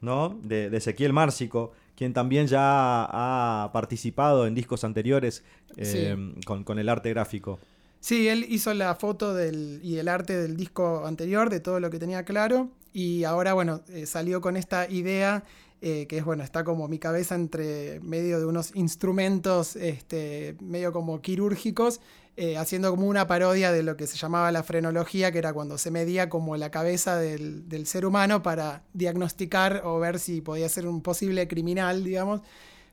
¿no? 0.01 0.39
De, 0.43 0.71
de 0.71 0.77
Ezequiel 0.77 1.13
Márcico, 1.13 1.73
quien 1.97 2.13
también 2.13 2.47
ya 2.47 3.05
ha 3.05 3.71
participado 3.73 4.47
en 4.47 4.55
discos 4.55 4.83
anteriores 4.85 5.45
eh, 5.77 6.17
con, 6.45 6.65
con 6.65 6.79
el 6.79 6.89
arte 6.89 7.11
gráfico. 7.11 7.59
Sí, 8.01 8.27
él 8.27 8.45
hizo 8.49 8.75
la 8.75 8.97
foto 8.97 9.33
del, 9.33 9.79
y 9.85 9.99
el 9.99 10.09
arte 10.09 10.37
del 10.37 10.57
disco 10.57 11.07
anterior, 11.07 11.51
de 11.51 11.61
todo 11.61 11.79
lo 11.79 11.89
que 11.89 12.01
tenía 12.01 12.25
claro, 12.25 12.71
y 12.93 13.23
ahora, 13.23 13.53
bueno, 13.53 13.83
eh, 13.91 14.07
salió 14.07 14.41
con 14.41 14.57
esta 14.57 14.91
idea 14.91 15.45
eh, 15.81 16.07
que 16.09 16.19
es, 16.19 16.25
bueno, 16.25 16.43
está 16.43 16.65
como 16.65 16.89
mi 16.89 16.99
cabeza 16.99 17.35
entre 17.37 18.01
medio 18.01 18.41
de 18.41 18.47
unos 18.47 18.75
instrumentos 18.75 19.77
este, 19.77 20.57
medio 20.61 20.93
como 20.93 21.21
quirúrgicos, 21.21 22.01
eh, 22.37 22.57
haciendo 22.57 22.91
como 22.91 23.07
una 23.09 23.27
parodia 23.27 23.73
de 23.73 23.83
lo 23.83 23.97
que 23.97 24.07
se 24.07 24.17
llamaba 24.17 24.51
la 24.53 24.63
frenología, 24.63 25.33
que 25.33 25.39
era 25.39 25.53
cuando 25.53 25.77
se 25.77 25.91
medía 25.91 26.29
como 26.29 26.57
la 26.57 26.71
cabeza 26.71 27.17
del, 27.17 27.69
del 27.69 27.87
ser 27.87 28.07
humano 28.07 28.43
para 28.43 28.85
diagnosticar 28.95 29.83
o 29.85 29.99
ver 29.99 30.19
si 30.19 30.41
podía 30.41 30.69
ser 30.69 30.87
un 30.87 31.03
posible 31.03 31.47
criminal, 31.47 32.05
digamos. 32.05 32.41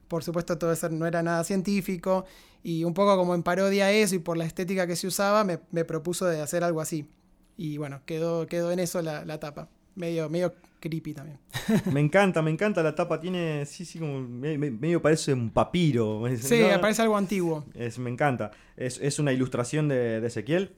Por 0.09 0.23
supuesto, 0.23 0.57
todo 0.57 0.73
eso 0.73 0.89
no 0.89 1.05
era 1.07 1.23
nada 1.23 1.43
científico. 1.43 2.25
Y 2.63 2.83
un 2.83 2.93
poco 2.93 3.15
como 3.15 3.35
en 3.35 3.43
parodia 3.43 3.85
a 3.85 3.91
eso 3.91 4.15
y 4.15 4.19
por 4.19 4.35
la 4.37 4.45
estética 4.45 4.87
que 4.87 4.97
se 4.97 5.07
usaba, 5.07 5.43
me, 5.45 5.59
me 5.71 5.85
propuso 5.85 6.25
de 6.25 6.41
hacer 6.41 6.63
algo 6.63 6.81
así. 6.81 7.07
Y 7.55 7.77
bueno, 7.77 8.01
quedó, 8.05 8.47
quedó 8.47 8.71
en 8.71 8.79
eso 8.79 9.01
la, 9.01 9.23
la 9.25 9.39
tapa. 9.39 9.69
Medio, 9.95 10.29
medio 10.29 10.53
creepy 10.79 11.13
también. 11.13 11.39
Me 11.91 11.99
encanta, 11.99 12.41
me 12.41 12.51
encanta 12.51 12.81
la 12.81 12.95
tapa. 12.95 13.19
Tiene, 13.19 13.65
sí, 13.65 13.83
sí, 13.85 13.99
como 13.99 14.21
me- 14.21 14.57
me- 14.57 14.71
medio 14.71 15.01
parece 15.01 15.33
un 15.33 15.49
papiro. 15.49 16.23
Sí, 16.37 16.61
¿no? 16.71 16.79
parece 16.79 17.01
algo 17.01 17.17
antiguo. 17.17 17.65
Es, 17.73 17.99
me 17.99 18.09
encanta. 18.09 18.51
Es, 18.77 18.99
es 19.01 19.19
una 19.19 19.33
ilustración 19.33 19.87
de, 19.89 20.21
de 20.21 20.27
Ezequiel. 20.27 20.71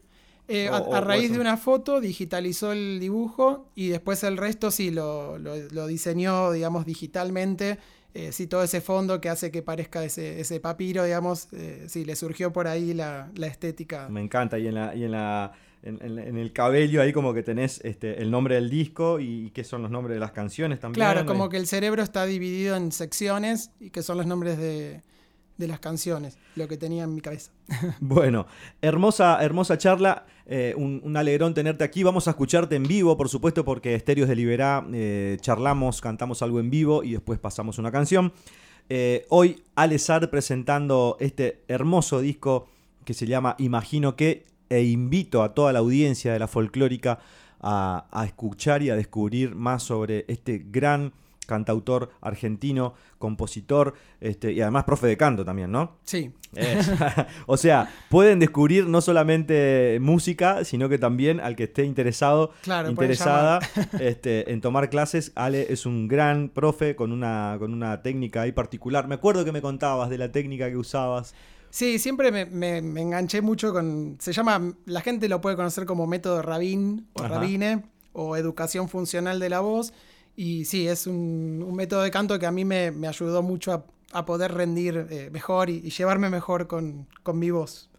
Eh, 0.48 0.70
O- 0.72 0.74
a, 0.74 0.82
o- 0.82 0.96
a 0.96 1.00
o 1.00 1.02
raíz 1.04 1.32
de 1.32 1.40
una 1.40 1.56
foto 1.56 2.02
digitalizó 2.02 2.72
el 2.72 3.00
dibujo 3.00 3.70
y 3.76 3.90
después 3.90 4.24
el 4.24 4.38
resto 4.38 4.72
sí 4.72 4.90
lo, 4.90 5.38
lo- 5.38 5.56
lo 5.72 5.86
diseñó, 5.88 6.52
digamos, 6.52 6.86
digitalmente. 6.86 7.78
Eh, 8.14 8.32
sí, 8.34 8.48
todo 8.48 8.64
ese 8.64 8.82
fondo 8.82 9.22
que 9.22 9.30
hace 9.30 9.52
que 9.52 9.62
parezca 9.62 10.04
ese, 10.04 10.42
ese 10.42 10.60
papiro, 10.60 11.04
digamos, 11.06 11.48
eh, 11.54 11.86
sí, 11.88 12.04
le 12.04 12.16
surgió 12.18 12.52
por 12.52 12.68
ahí 12.68 12.94
la, 12.94 13.32
la 13.36 13.48
estética. 13.48 14.10
Me 14.10 14.20
encanta. 14.22 14.58
Y 14.60 14.68
en 14.68 14.74
la, 14.76 14.96
y 14.96 15.04
en 15.04 15.12
la. 15.12 15.54
En, 15.84 15.98
en- 16.02 16.20
en 16.20 16.38
el 16.38 16.54
cabello 16.54 17.02
ahí 17.02 17.12
como 17.12 17.34
que 17.34 17.42
tenés 17.44 17.82
este, 17.84 18.22
el 18.22 18.30
nombre 18.30 18.56
del 18.56 18.70
disco 18.70 19.20
y, 19.20 19.50
qué 19.52 19.64
son 19.64 19.82
los 19.82 19.90
nombres 19.90 20.14
de 20.16 20.20
las 20.20 20.32
canciones 20.32 20.80
también. 20.80 20.96
Claro, 21.06 21.26
como 21.26 21.50
que 21.50 21.58
el 21.58 21.66
cerebro 21.66 22.04
está 22.04 22.26
dividido 22.26 22.76
en 22.76 22.92
secciones 22.92 23.72
y 23.80 23.90
que 23.90 24.04
son 24.04 24.18
los 24.18 24.28
nombres 24.28 24.58
de, 24.60 25.02
de 25.58 25.68
las 25.68 25.80
canciones, 25.80 26.38
lo 26.56 26.68
que 26.68 26.78
tenía 26.78 27.04
en 27.06 27.16
mi 27.16 27.22
cabeza. 27.22 27.52
Bueno, 28.00 28.46
hermosa, 28.82 29.44
hermosa 29.44 29.78
charla. 29.80 30.26
eh, 30.46 30.74
un, 30.78 31.02
un 31.04 31.18
alegrón 31.18 31.54
tenerte 31.56 31.84
aquí. 31.84 32.04
Vamos 32.04 32.28
a 32.28 32.32
escucharte 32.32 32.76
en 32.76 32.84
vivo, 32.84 33.18
por 33.18 33.30
supuesto, 33.30 33.66
porque 33.66 33.96
Estéreos 33.96 34.30
de 34.30 34.36
Liberá 34.36 34.86
eh, 34.94 35.38
charlamos, 35.42 36.00
cantamos 36.02 36.42
algo 36.44 36.60
en 36.60 36.70
vivo 36.70 37.04
y 37.04 37.14
después 37.14 37.40
pasamos 37.40 37.80
una 37.80 37.92
canción. 37.92 38.34
Eh, 38.90 39.26
hoy 39.30 39.64
Alessar 39.76 40.30
presentando 40.30 41.18
este 41.20 41.64
hermoso 41.68 42.20
disco 42.22 42.68
que 43.06 43.14
se 43.16 43.26
llama 43.26 43.56
Imagino 43.58 44.16
que 44.16 44.44
e 44.72 44.84
invito 44.86 45.44
a 45.44 45.54
toda 45.54 45.74
la 45.74 45.80
audiencia 45.80 46.32
de 46.34 46.40
la 46.40 46.48
folclórica 46.48 47.20
a, 47.60 48.06
a 48.12 48.26
escuchar 48.26 48.82
y 48.82 48.90
a 48.90 48.96
descubrir 48.96 49.54
más 49.54 49.84
sobre 49.84 50.26
este 50.28 50.64
gran 50.72 51.12
cantautor 51.46 52.12
argentino, 52.22 52.94
compositor 53.20 53.94
este, 54.22 54.54
y 54.54 54.62
además 54.62 54.86
profe 54.86 55.08
de 55.08 55.18
canto 55.18 55.44
también, 55.44 55.70
¿no? 55.70 55.98
Sí, 56.06 56.32
Es- 56.56 56.90
o 57.46 57.58
sea, 57.58 57.90
pueden 58.10 58.40
descubrir 58.40 58.88
no 58.88 59.02
solamente 59.02 59.98
música, 60.02 60.64
sino 60.64 60.88
que 60.88 60.98
también 60.98 61.42
al 61.42 61.56
que 61.58 61.64
esté 61.66 61.84
interesado, 61.84 62.52
Claro, 62.62 62.90
interesada 62.90 63.60
este, 64.00 64.52
en 64.54 64.62
tomar 64.62 64.90
clases. 64.90 65.34
Ale 65.36 65.74
es 65.74 65.86
un 65.86 66.08
gran 66.08 66.48
profe 66.50 66.96
con 66.96 67.12
una, 67.12 67.58
con 67.60 67.74
una 67.74 68.02
técnica 68.02 68.44
ahí 68.44 68.54
particular. 68.54 69.08
Me 69.10 69.16
acuerdo 69.16 69.44
que 69.44 69.52
me 69.52 69.62
contabas 69.62 70.10
de 70.10 70.18
la 70.20 70.32
técnica 70.32 70.70
que 70.70 70.78
usabas. 70.78 71.36
Sí, 71.72 71.98
siempre 72.00 72.32
me, 72.32 72.46
me- 72.46 72.82
me 72.82 73.02
enganché 73.02 73.42
mucho 73.42 73.72
con. 73.74 74.18
Se 74.20 74.34
llama. 74.34 74.74
La 74.86 75.02
gente 75.02 75.28
lo 75.30 75.42
puede 75.42 75.56
conocer 75.56 75.86
como 75.86 76.06
método 76.06 76.42
Rabin 76.42 77.08
o 77.14 77.24
Ajá. 77.24 77.36
Rabine 77.40 77.84
o 78.14 78.36
educación 78.36 78.90
funcional 78.90 79.40
de 79.40 79.50
la 79.50 79.62
voz. 79.62 79.94
Y 80.36 80.66
sí, 80.66 80.88
es 80.88 81.08
un, 81.08 81.64
un 81.66 81.76
método 81.76 82.02
de 82.04 82.12
canto 82.12 82.38
que 82.40 82.46
a 82.46 82.52
mí 82.52 82.66
me, 82.66 82.92
me 82.92 83.08
ayudó 83.08 83.42
mucho 83.42 83.72
a, 83.74 83.86
a 84.12 84.26
poder 84.26 84.54
rendir 84.54 85.08
eh, 85.10 85.30
mejor 85.32 85.70
y, 85.70 85.78
y 85.84 85.90
llevarme 85.92 86.30
mejor 86.30 86.68
con, 86.68 87.08
con 87.24 87.40
mi 87.40 87.52
voz. 87.52 87.90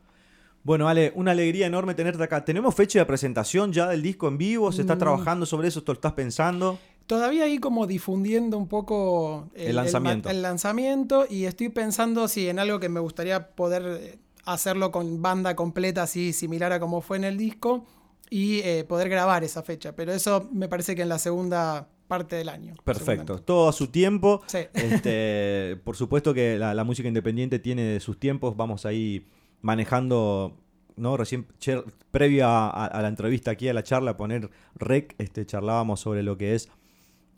Bueno, 0.64 0.88
Ale, 0.88 1.12
una 1.16 1.32
alegría 1.32 1.66
enorme 1.66 1.94
tenerte 1.94 2.22
acá. 2.22 2.44
¿Tenemos 2.44 2.74
fecha 2.74 2.98
de 3.00 3.06
presentación 3.06 3.72
ya 3.72 3.88
del 3.88 4.00
disco 4.00 4.28
en 4.28 4.38
vivo? 4.38 4.70
¿Se 4.70 4.82
está 4.82 4.94
Mm. 4.94 4.98
trabajando 4.98 5.44
sobre 5.46 5.68
eso? 5.68 5.82
¿Tú 5.82 5.92
lo 5.92 5.94
estás 5.96 6.12
pensando? 6.12 6.78
Todavía 7.06 7.44
ahí 7.44 7.58
como 7.58 7.86
difundiendo 7.86 8.56
un 8.58 8.68
poco 8.68 9.48
El 9.54 9.76
lanzamiento. 9.76 10.28
El, 10.30 10.42
lanzamiento 10.42 11.26
y 11.28 11.44
estoy 11.44 11.68
pensando 11.68 12.28
si 12.28 12.48
en 12.48 12.58
algo 12.58 12.80
que 12.80 12.88
me 12.88 13.00
gustaría 13.00 13.48
poder 13.54 13.82
eh, 14.00 14.18
hacerlo 14.44 14.90
con 14.90 15.20
banda 15.22 15.54
completa, 15.56 16.02
así 16.04 16.32
similar 16.32 16.72
a 16.72 16.80
como 16.80 17.00
fue 17.00 17.16
en 17.16 17.24
el 17.24 17.36
disco 17.36 17.84
y 18.30 18.60
eh, 18.60 18.84
poder 18.88 19.08
grabar 19.08 19.44
esa 19.44 19.62
fecha. 19.62 19.94
Pero 19.94 20.12
eso 20.12 20.48
me 20.52 20.68
parece 20.68 20.94
que 20.96 21.02
en 21.02 21.08
la 21.08 21.18
segunda 21.18 21.88
parte 22.08 22.36
del 22.36 22.48
año. 22.48 22.74
Perfecto, 22.84 23.38
todo 23.40 23.68
a 23.68 23.72
su 23.72 23.86
tiempo. 23.88 24.42
Sí. 24.46 24.58
Este, 24.74 25.78
por 25.84 25.96
supuesto 25.96 26.32
que 26.34 26.58
la, 26.58 26.74
la 26.74 26.84
música 26.84 27.08
independiente 27.08 27.58
tiene 27.58 28.00
sus 28.00 28.18
tiempos, 28.18 28.56
vamos 28.56 28.84
ahí 28.86 29.26
manejando, 29.60 30.58
¿no? 30.96 31.16
Recién, 31.16 31.46
previo 32.10 32.46
a, 32.46 32.68
a- 32.68 32.86
a 32.86 33.02
la 33.02 33.08
entrevista 33.08 33.50
aquí, 33.50 33.68
a 33.68 33.74
la 33.74 33.82
charla, 33.82 34.16
poner 34.16 34.50
rec, 34.74 35.14
este, 35.18 35.46
charlábamos 35.46 36.00
sobre 36.00 36.22
lo 36.22 36.36
que 36.36 36.54
es 36.54 36.68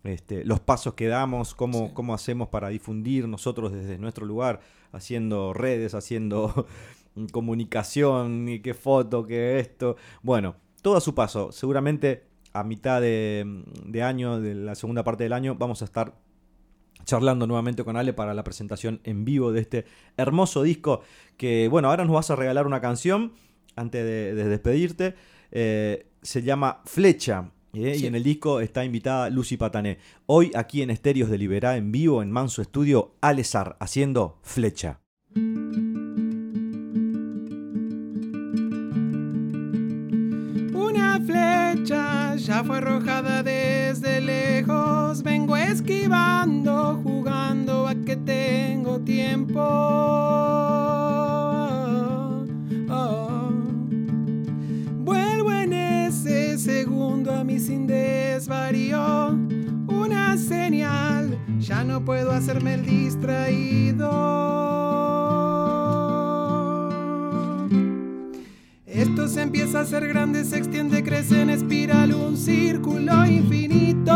este, 0.04 0.44
los 0.44 0.60
pasos 0.60 0.94
que 0.94 1.06
damos, 1.08 1.54
cómo, 1.54 1.88
Sí. 1.88 1.92
cómo 1.94 2.14
hacemos 2.14 2.48
para 2.48 2.68
difundir 2.68 3.26
nosotros 3.26 3.72
desde 3.72 3.98
nuestro 3.98 4.26
lugar, 4.26 4.60
haciendo 4.92 5.52
redes, 5.52 5.94
haciendo 5.94 6.66
comunicación, 7.32 8.48
y 8.48 8.60
qué 8.60 8.74
foto, 8.74 9.26
qué 9.26 9.58
esto. 9.58 9.96
Bueno, 10.22 10.56
todo 10.82 10.96
a 10.96 11.00
su 11.00 11.14
paso. 11.14 11.52
Seguramente 11.52 12.24
a 12.52 12.62
mitad 12.64 13.00
de, 13.00 13.64
de 13.84 14.02
año, 14.02 14.40
de 14.40 14.54
la 14.54 14.74
segunda 14.74 15.02
parte 15.04 15.24
del 15.24 15.32
año, 15.32 15.54
vamos 15.56 15.82
a 15.82 15.86
estar 15.86 16.14
charlando 17.04 17.46
nuevamente 17.46 17.84
con 17.84 17.96
Ale 17.96 18.12
para 18.12 18.32
la 18.32 18.44
presentación 18.44 19.00
en 19.04 19.24
vivo 19.24 19.52
de 19.52 19.60
este 19.60 19.84
hermoso 20.16 20.62
disco 20.62 21.02
que, 21.36 21.68
bueno, 21.68 21.88
ahora 21.90 22.04
nos 22.04 22.14
vas 22.14 22.30
a 22.30 22.36
regalar 22.36 22.66
una 22.66 22.80
canción 22.80 23.32
antes 23.76 24.04
de, 24.04 24.34
de 24.34 24.48
despedirte. 24.48 25.14
Eh, 25.50 26.06
se 26.22 26.42
llama 26.42 26.80
Flecha. 26.84 27.50
¿Eh? 27.74 27.94
Sí. 27.94 28.04
Y 28.04 28.06
en 28.06 28.14
el 28.14 28.22
disco 28.22 28.60
está 28.60 28.84
invitada 28.84 29.30
Lucy 29.30 29.56
Patané. 29.56 29.98
Hoy 30.26 30.50
aquí 30.54 30.82
en 30.82 30.90
Estéreos 30.90 31.30
de 31.30 31.38
Liberá 31.38 31.76
en 31.76 31.92
vivo 31.92 32.22
en 32.22 32.30
Manso 32.30 32.62
Estudio, 32.62 33.14
Alesar 33.20 33.76
haciendo 33.80 34.38
Flecha. 34.42 35.00
Una 40.74 41.20
flecha 41.24 42.36
ya 42.36 42.62
fue 42.64 42.78
arrojada 42.78 43.42
desde 43.42 44.20
lejos. 44.20 45.22
Vengo 45.22 45.56
esquivando, 45.56 47.00
jugando 47.02 47.88
a 47.88 47.94
que 47.94 48.16
tengo 48.16 49.00
tiempo. 49.00 49.60
Segundo 56.64 57.30
a 57.30 57.44
mi 57.44 57.60
sin 57.60 57.86
desvarío. 57.86 59.36
Una 59.86 60.38
señal, 60.38 61.38
ya 61.58 61.84
no 61.84 62.02
puedo 62.02 62.32
hacerme 62.32 62.74
el 62.74 62.86
distraído. 62.86 64.10
Esto 68.86 69.28
se 69.28 69.42
empieza 69.42 69.80
a 69.80 69.82
hacer 69.82 70.08
grande, 70.08 70.42
se 70.44 70.56
extiende, 70.56 71.04
crece 71.04 71.42
en 71.42 71.50
espiral, 71.50 72.14
un 72.14 72.38
círculo 72.38 73.26
infinito. 73.26 74.14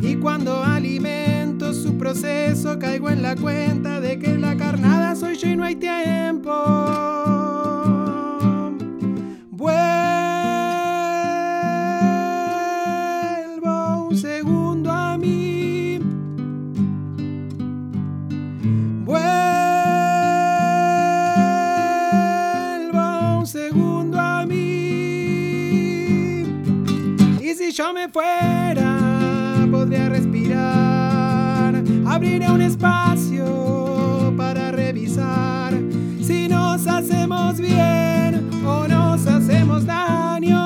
Y 0.00 0.16
cuando 0.16 0.64
alimento 0.64 1.74
su 1.74 1.98
proceso, 1.98 2.78
caigo 2.78 3.10
en 3.10 3.20
la 3.20 3.36
cuenta 3.36 4.00
de 4.00 4.18
que 4.18 4.38
la 4.38 4.56
carnada 4.56 5.14
soy 5.16 5.36
yo 5.36 5.48
y 5.48 5.56
no 5.56 5.64
hay 5.64 5.76
tiempo. 5.76 7.15
Espacio 32.76 34.34
para 34.36 34.70
revisar 34.70 35.72
si 36.20 36.46
nos 36.46 36.86
hacemos 36.86 37.58
bien 37.58 38.50
o 38.66 38.86
nos 38.86 39.26
hacemos 39.26 39.86
daño. 39.86 40.60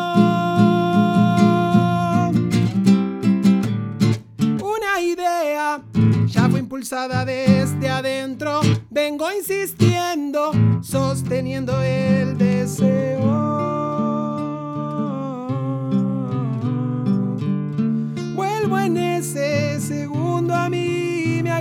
Una 4.60 5.00
idea 5.00 5.80
ya 6.26 6.48
fue 6.48 6.58
impulsada 6.58 7.24
desde 7.24 7.88
adentro. 7.88 8.60
Vengo 8.90 9.30
insistiendo, 9.30 10.50
sosteniendo 10.82 11.80
el 11.80 12.36
deseo. 12.36 13.79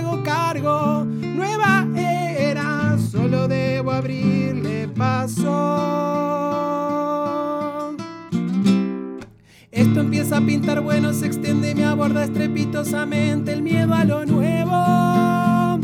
Hago 0.00 0.22
cargo. 0.22 1.04
Nueva 1.04 1.86
era, 1.96 2.96
solo 2.98 3.46
debo 3.48 3.92
abrirle 3.92 4.88
paso. 4.88 5.46
Esto 9.70 10.00
empieza 10.00 10.38
a 10.38 10.40
pintar 10.40 10.80
bueno, 10.80 11.12
se 11.12 11.26
extiende 11.26 11.70
y 11.70 11.74
me 11.74 11.84
aborda 11.84 12.24
estrepitosamente 12.24 13.52
el 13.52 13.62
miedo 13.62 13.94
a 13.94 14.04
lo 14.04 14.24
nuevo. 14.26 15.78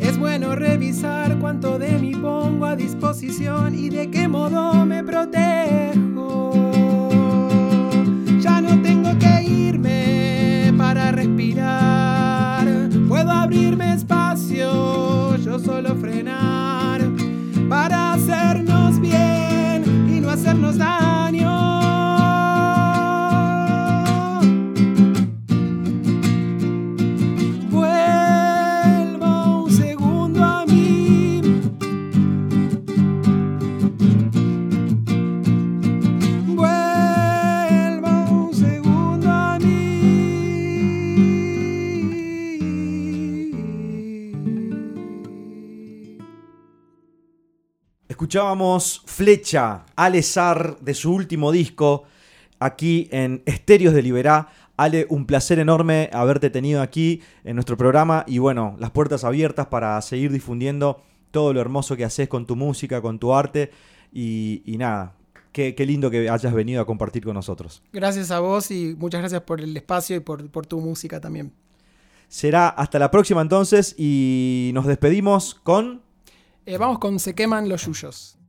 Es 0.00 0.18
bueno 0.18 0.54
revisar 0.56 1.38
cuánto 1.38 1.78
de 1.78 1.98
mí 1.98 2.14
pongo 2.14 2.66
a 2.66 2.76
disposición 2.76 3.74
y 3.74 3.88
de 3.88 4.10
qué 4.10 4.26
modo 4.28 4.84
me 4.84 5.04
protejo. 5.04 6.09
Abrirme 13.50 13.94
espacio, 13.94 15.36
yo 15.38 15.58
solo 15.58 15.96
frenar 15.96 17.00
para 17.68 18.12
hacernos 18.12 19.00
bien 19.00 19.82
y 20.08 20.20
no 20.20 20.30
hacernos 20.30 20.78
daño. 20.78 20.99
Escuchábamos 48.30 49.02
Flecha, 49.06 49.86
Alezar, 49.96 50.78
de 50.78 50.94
su 50.94 51.12
último 51.12 51.50
disco, 51.50 52.04
aquí 52.60 53.08
en 53.10 53.42
Estéreos 53.44 53.92
de 53.92 54.02
Liberá. 54.02 54.50
Ale, 54.76 55.04
un 55.10 55.26
placer 55.26 55.58
enorme 55.58 56.08
haberte 56.12 56.48
tenido 56.48 56.80
aquí 56.80 57.22
en 57.42 57.56
nuestro 57.56 57.76
programa 57.76 58.24
y 58.28 58.38
bueno, 58.38 58.76
las 58.78 58.92
puertas 58.92 59.24
abiertas 59.24 59.66
para 59.66 60.00
seguir 60.00 60.30
difundiendo 60.30 61.02
todo 61.32 61.52
lo 61.52 61.60
hermoso 61.60 61.96
que 61.96 62.04
haces 62.04 62.28
con 62.28 62.46
tu 62.46 62.54
música, 62.54 63.02
con 63.02 63.18
tu 63.18 63.34
arte 63.34 63.72
y, 64.12 64.62
y 64.64 64.78
nada, 64.78 65.16
qué, 65.50 65.74
qué 65.74 65.84
lindo 65.84 66.08
que 66.08 66.30
hayas 66.30 66.54
venido 66.54 66.80
a 66.80 66.86
compartir 66.86 67.24
con 67.24 67.34
nosotros. 67.34 67.82
Gracias 67.92 68.30
a 68.30 68.38
vos 68.38 68.70
y 68.70 68.94
muchas 68.96 69.22
gracias 69.22 69.42
por 69.42 69.60
el 69.60 69.76
espacio 69.76 70.14
y 70.14 70.20
por, 70.20 70.48
por 70.52 70.66
tu 70.66 70.78
música 70.78 71.20
también. 71.20 71.52
Será 72.28 72.68
hasta 72.68 73.00
la 73.00 73.10
próxima 73.10 73.42
entonces 73.42 73.92
y 73.98 74.70
nos 74.72 74.86
despedimos 74.86 75.56
con... 75.64 76.08
Eh, 76.70 76.78
vamos 76.78 77.00
con 77.00 77.18
Se 77.18 77.34
queman 77.34 77.68
los 77.68 77.84
yuyos. 77.84 78.39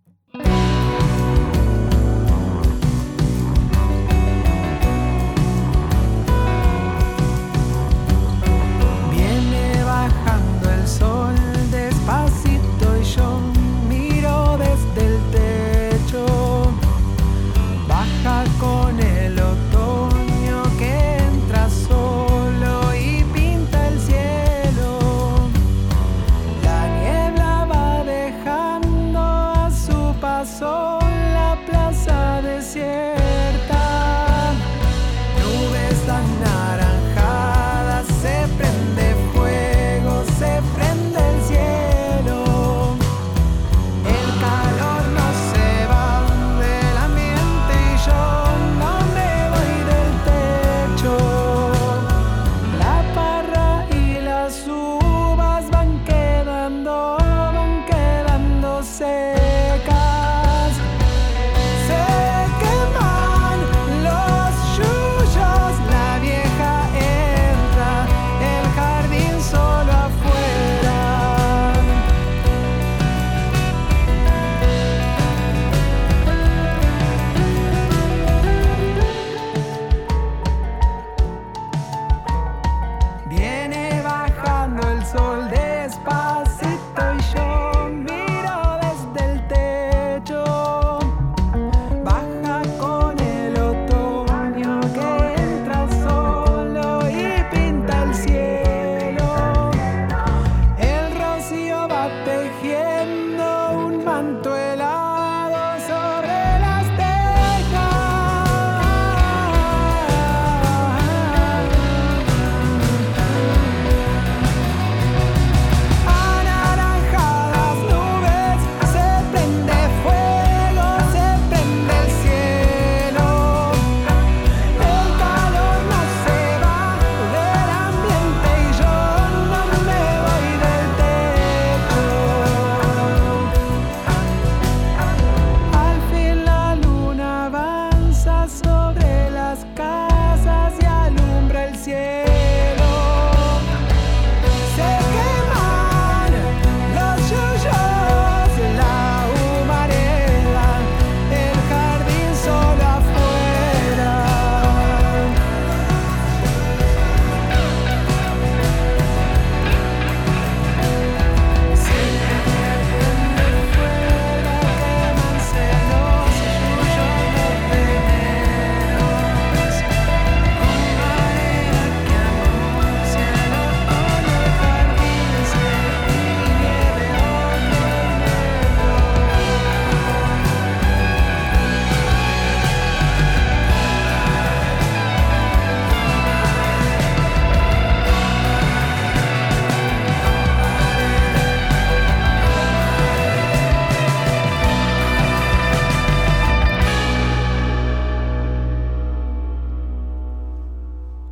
levanto 104.12 104.71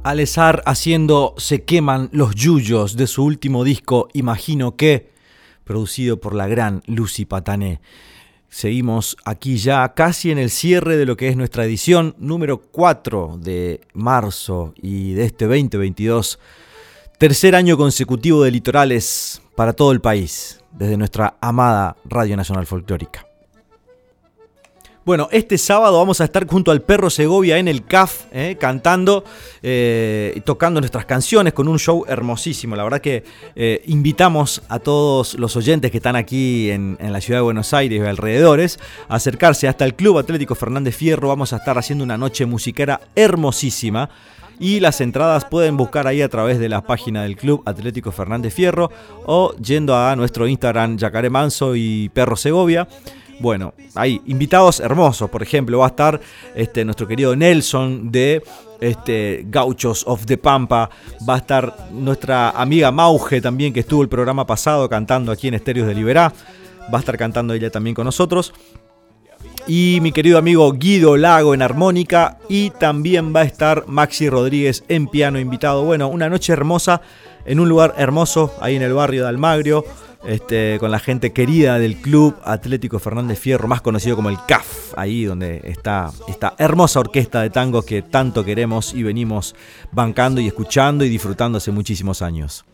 Alessar 0.10 0.64
haciendo 0.66 1.36
Se 1.38 1.66
queman 1.66 2.10
los 2.12 2.34
yuyos 2.34 2.96
de 2.96 3.06
su 3.06 3.24
último 3.24 3.64
disco, 3.64 4.10
imagino 4.14 4.76
que, 4.76 5.12
producido 5.64 6.20
por 6.20 6.34
la 6.34 6.48
gran 6.48 6.82
Lucy 6.88 7.26
Patané. 7.26 7.80
Seguimos 8.50 9.18
aquí 9.24 9.58
ya 9.58 9.94
casi 9.94 10.32
en 10.32 10.40
el 10.40 10.50
cierre 10.50 10.98
de 10.98 11.06
lo 11.06 11.16
que 11.16 11.28
es 11.28 11.38
nuestra 11.38 11.64
edición 11.64 12.16
número 12.18 12.60
4 12.60 13.38
de 13.40 13.82
marzo 13.94 14.74
y 14.82 15.14
de 15.14 15.26
este 15.26 15.46
2022. 15.46 16.40
Tercer 17.20 17.56
año 17.56 17.78
consecutivo 17.78 18.44
de 18.44 18.50
litorales 18.50 19.44
para 19.56 19.74
todo 19.74 19.92
el 19.92 20.02
país, 20.02 20.60
desde 20.72 20.98
nuestra 20.98 21.38
amada 21.40 21.96
Radio 22.06 22.36
Nacional 22.36 22.66
Folclórica. 22.66 23.29
Bueno, 25.10 25.28
este 25.32 25.58
sábado 25.58 25.98
vamos 25.98 26.22
a 26.22 26.26
estar 26.26 26.46
junto 26.46 26.70
al 26.70 26.84
perro 26.84 27.10
Segovia 27.10 27.58
en 27.58 27.68
el 27.68 27.84
CAF, 27.84 28.26
eh, 28.32 28.58
cantando 28.60 29.24
eh, 29.64 30.34
y 30.36 30.42
tocando 30.42 30.80
nuestras 30.80 31.08
canciones 31.08 31.54
con 31.54 31.68
un 31.68 31.80
show 31.80 32.06
hermosísimo. 32.08 32.76
La 32.76 32.84
verdad 32.84 33.02
que 33.02 33.24
eh, 33.56 33.82
invitamos 33.88 34.62
a 34.70 34.78
todos 34.78 35.34
los 35.34 35.56
oyentes 35.56 35.90
que 35.90 35.98
están 35.98 36.16
aquí 36.16 36.70
en, 36.70 36.96
en, 37.00 37.12
la 37.12 37.22
ciudad 37.22 37.40
de 37.40 37.44
Buenos 37.44 37.74
Aires 37.74 38.00
y 38.00 38.06
alrededores 38.06 38.78
a 39.08 39.16
acercarse 39.16 39.68
hasta 39.68 39.84
el 39.84 39.96
Club 39.96 40.20
Atlético 40.20 40.54
Fernández 40.54 40.96
Fierro. 40.96 41.30
Vamos 41.30 41.54
a 41.54 41.58
estar 41.58 41.76
haciendo 41.80 42.04
una 42.04 42.20
noche 42.20 42.46
musiquera 42.46 43.02
hermosísima. 43.16 44.12
Y 44.60 44.80
las 44.80 45.02
entradas 45.02 45.44
pueden 45.46 45.76
buscar 45.76 46.06
ahí 46.06 46.22
a 46.22 46.30
través 46.30 46.60
de 46.60 46.70
la 46.70 46.82
página 46.82 47.24
del 47.24 47.36
Club 47.36 47.64
Atlético 47.66 48.12
Fernández 48.12 48.54
Fierro 48.54 48.92
o 49.26 49.56
yendo 49.56 49.98
a 49.98 50.16
nuestro 50.16 50.48
Instagram 50.48 50.98
Yacaré 50.98 51.32
Manso 51.32 51.76
y 51.76 52.10
Perro 52.10 52.36
Segovia. 52.36 52.88
Bueno, 53.40 53.74
hay 53.96 54.22
invitados 54.26 54.80
hermosos, 54.82 55.30
por 55.30 55.42
ejemplo, 55.42 55.80
va 55.80 55.86
a 55.86 55.90
estar 55.90 56.20
este, 56.56 56.84
nuestro 56.84 57.08
querido 57.08 57.36
Nelson 57.36 58.12
de 58.12 58.44
este, 58.82 59.46
Gauchos 59.48 60.04
of 60.06 60.26
the 60.26 60.38
Pampa, 60.38 60.90
va 61.28 61.36
a 61.36 61.38
estar 61.38 61.88
nuestra 61.92 62.50
amiga 62.50 62.92
Mauge 62.92 63.40
también, 63.42 63.72
que 63.72 63.80
estuvo 63.80 64.02
el 64.02 64.10
programa 64.10 64.46
pasado 64.46 64.90
cantando 64.90 65.32
aquí 65.32 65.48
en 65.48 65.54
Estéreos 65.54 65.88
de 65.88 65.96
Liberá, 65.96 66.34
va 66.94 66.98
a 66.98 67.00
estar 67.00 67.18
cantando 67.18 67.54
ella 67.54 67.70
también 67.70 67.96
con 67.96 68.06
nosotros. 68.06 68.54
Y 69.68 70.00
mi 70.02 70.12
querido 70.12 70.38
amigo 70.38 70.72
Guido 70.74 71.16
Lago 71.16 71.54
en 71.54 71.62
armónica. 71.62 72.40
Y 72.50 72.72
también 72.72 73.36
va 73.36 73.42
a 73.42 73.44
estar 73.44 73.88
Maxi 73.88 74.28
Rodríguez 74.28 74.84
en 74.88 75.08
piano 75.08 75.40
invitado. 75.40 75.84
Bueno, 75.84 76.08
una 76.08 76.28
noche 76.28 76.54
hermosa 76.54 77.02
en 77.46 77.60
un 77.60 77.70
lugar 77.70 77.94
hermoso 77.98 78.54
ahí 78.62 78.76
en 78.76 78.82
el 78.82 78.94
barrio 78.94 79.24
de 79.24 79.30
Almagro 79.30 79.86
este, 80.26 80.78
con 80.80 80.92
la 80.92 81.00
gente 81.00 81.32
querida 81.32 81.80
del 81.80 81.96
Club 81.98 82.36
Atlético 82.44 83.00
Fernández 83.00 83.40
Fierro, 83.40 83.68
más 83.68 83.82
conocido 83.82 84.16
como 84.16 84.30
el 84.30 84.38
CAF, 84.48 84.94
ahí 84.98 85.24
donde 85.24 85.62
está 85.64 86.12
esta 86.28 86.56
hermosa 86.58 87.00
orquesta 87.00 87.42
de 87.42 87.50
tango 87.50 87.82
que 87.84 88.02
tanto 88.02 88.44
queremos 88.44 88.94
y 88.94 89.04
venimos 89.04 89.56
bancando 89.92 90.42
y 90.42 90.48
escuchando 90.48 91.06
y 91.06 91.10
disfrutando 91.10 91.58
hace 91.58 91.72
muchísimos 91.72 92.22
años. 92.22 92.66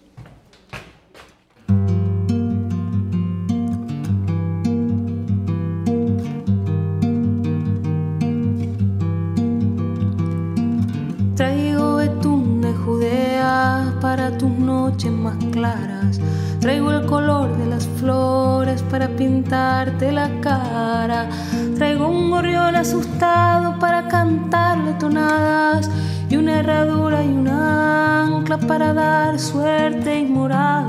Traigo 11.36 11.98
betún 11.98 12.62
de 12.62 12.74
Judea 12.74 13.98
para 14.02 14.36
tus 14.38 14.50
noches 14.50 15.12
más 15.12 15.38
claras 15.52 16.20
Traigo 16.66 16.92
el 16.92 17.06
color 17.06 17.56
de 17.58 17.68
las 17.68 17.86
flores 18.00 18.82
para 18.90 19.08
pintarte 19.08 20.12
la 20.12 20.32
cara. 20.42 21.30
Traigo 21.76 22.08
un 22.08 22.32
gorrión 22.32 22.76
asustado 22.76 23.78
para 23.78 24.08
cantarle 24.08 24.94
tonadas. 24.94 25.92
Y 26.28 26.38
una 26.38 26.62
herradura 26.62 27.24
y 27.24 27.28
una 27.28 28.24
ancla 28.24 28.58
para 28.58 28.96
dar 28.96 29.38
suerte 29.38 30.22
y 30.22 30.26
morada. 30.26 30.82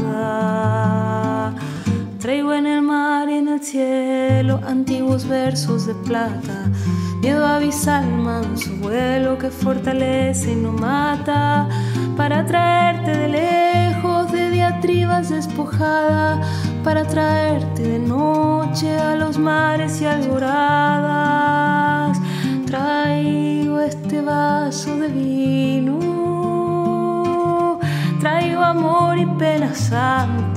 Traigo 2.20 2.55
en 2.55 2.66
el 2.66 2.81
mar 2.81 3.29
y 3.29 3.35
en 3.35 3.49
el 3.49 3.61
cielo 3.61 4.62
antiguos 4.66 5.29
versos 5.29 5.87
de 5.87 5.95
plata. 5.95 6.70
Miedo 7.20 7.47
abisal, 7.47 8.11
manso 8.12 8.70
vuelo 8.81 9.37
que 9.37 9.51
fortalece 9.51 10.53
y 10.53 10.57
no 10.57 10.72
mata. 10.72 11.68
Para 12.16 12.47
traerte 12.47 13.11
de 13.11 13.29
lejos 13.29 13.86
de 14.87 14.93
diatribas 14.93 15.28
despojada 15.30 16.41
para 16.84 17.05
traerte 17.05 17.82
de 17.82 17.99
noche 17.99 18.97
a 18.97 19.16
los 19.16 19.37
mares 19.39 20.01
y 20.01 20.05
alboradas. 20.07 20.57
Traigo 22.66 23.80
este 23.80 24.20
vaso 24.20 24.97
de 24.97 25.09
vino, 25.09 25.99
traigo 28.20 28.62
amor 28.62 29.18
y 29.18 29.26
penas 29.39 29.76
santas 29.78 30.55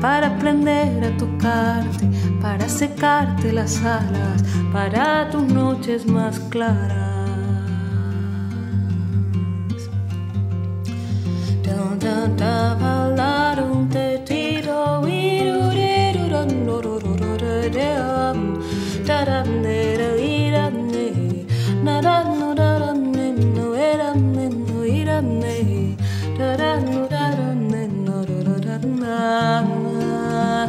para 0.00 0.28
aprender 0.28 1.04
a 1.04 1.16
tocarte, 1.16 2.08
para 2.40 2.68
secarte 2.68 3.52
las 3.52 3.82
alas, 3.82 4.42
para 4.72 5.28
tus 5.30 5.42
noches 5.44 6.06
más 6.06 6.38
claras. 6.50 7.11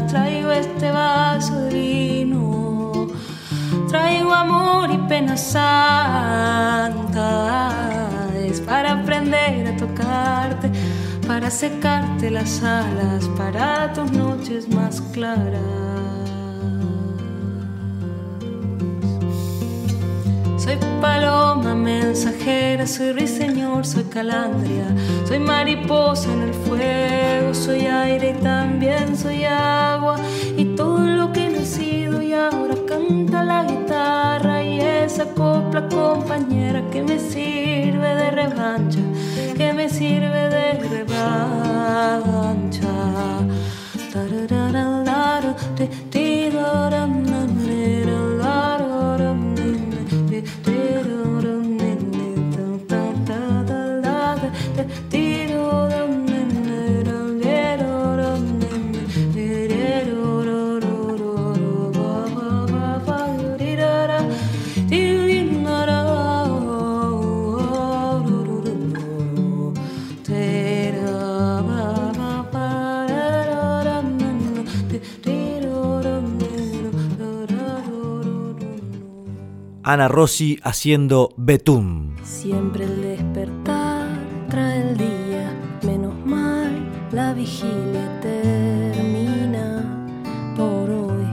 Traigo 0.07 0.51
este 0.51 0.91
vaso 0.91 1.70
traigo 3.89 4.34
amor 4.34 4.91
y 4.91 4.97
pena 5.07 5.36
santa, 5.38 6.51
es 8.45 8.59
para 8.61 8.91
aprender 9.01 9.68
a 9.70 9.78
tocarte 9.78 10.72
para 11.34 11.50
secarte 11.50 12.30
las 12.30 12.62
alas, 12.62 13.28
para 13.36 13.92
tus 13.92 14.12
noches 14.12 14.70
más 14.70 15.02
claras. 15.14 15.64
Soy 20.60 20.78
paloma 21.02 21.74
mensajera, 21.74 22.86
soy 22.86 23.14
ruiseñor, 23.14 23.84
soy 23.84 24.04
calandria, 24.04 24.86
soy 25.28 25.40
mariposa 25.40 26.32
en 26.32 26.42
el 26.44 26.54
fuego, 26.54 27.52
soy 27.56 27.88
aire 27.88 28.36
y 28.38 28.44
también 28.44 29.18
soy 29.18 29.44
agua 29.46 30.18
y 30.56 30.66
todo 30.76 31.00
lo 31.00 31.32
que 31.32 31.48
he 31.48 31.50
nacido 31.50 32.22
y 32.22 32.34
ahora 32.34 32.76
canta 32.88 33.44
la 33.44 33.64
guitarra 33.64 34.64
y 34.64 34.82
esa 34.82 35.26
copla 35.34 35.90
compañera 35.90 36.84
que 36.92 37.02
me 37.02 37.18
sirve 37.18 38.16
de 38.22 38.30
revancha 38.74 38.99
que 39.55 39.74
me 39.74 39.89
sirve 39.89 40.49
de 40.49 40.74
revancha. 40.89 41.24
Ana 79.86 80.08
Rossi 80.08 80.60
haciendo 80.64 81.34
Betún. 81.36 82.16
Siempre 82.24 82.86
el 82.86 83.02
despertar 83.02 84.08
trae 84.50 84.80
el 84.80 84.98
día, 84.98 85.54
menos 85.84 86.16
mal 86.26 86.90
la 87.12 87.34
vigilia 87.34 88.22
termina 88.22 89.84
por 90.56 90.90
hoy. 90.90 91.28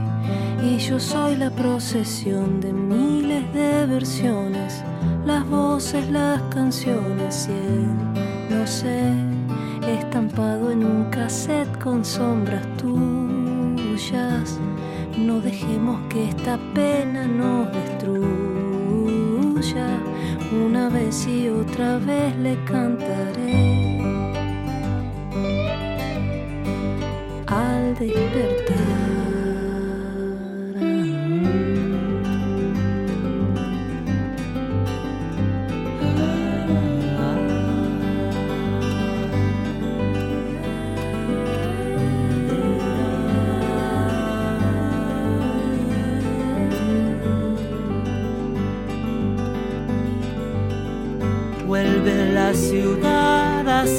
Y 0.63 0.79
yo 0.79 0.99
soy 0.99 1.37
la 1.37 1.49
procesión 1.49 2.59
de 2.59 2.73
miles 2.73 3.53
de 3.53 3.85
versiones, 3.85 4.83
las 5.25 5.47
voces, 5.49 6.09
las 6.09 6.41
canciones 6.53 7.47
y 7.47 7.53
el 7.53 8.59
no 8.59 8.67
sé, 8.67 9.13
estampado 9.87 10.71
en 10.71 10.83
un 10.83 11.05
cassette 11.05 11.81
con 11.81 12.03
sombras 12.03 12.67
tuyas 12.75 14.59
no 15.17 15.39
dejemos 15.39 15.99
que 16.09 16.29
esta 16.29 16.57
pena 16.73 17.27
nos 17.27 17.71
destruya. 17.71 18.40
Una 20.51 20.89
vez 20.89 21.27
y 21.27 21.47
otra 21.47 21.99
vez 21.99 22.35
le 22.37 22.57
cantaré. 22.65 23.99
Al 27.45 27.95
despertar. 27.99 29.10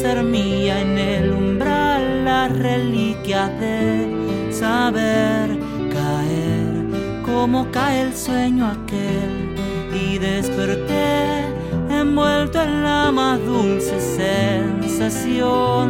Ser 0.02 0.22
mía 0.24 0.80
en 0.80 0.98
el 0.98 1.32
umbral 1.32 2.24
las 2.24 2.50
reliquias 2.58 3.48
de 3.60 4.50
saber 4.50 5.56
caer 5.96 7.22
como 7.24 7.70
cae 7.70 8.00
el 8.02 8.12
sueño 8.16 8.66
aquel. 8.66 9.54
Y 9.94 10.18
desperté 10.18 11.44
envuelto 11.88 12.60
en 12.62 12.82
la 12.82 13.12
más 13.12 13.38
dulce 13.44 14.00
sensación 14.80 15.86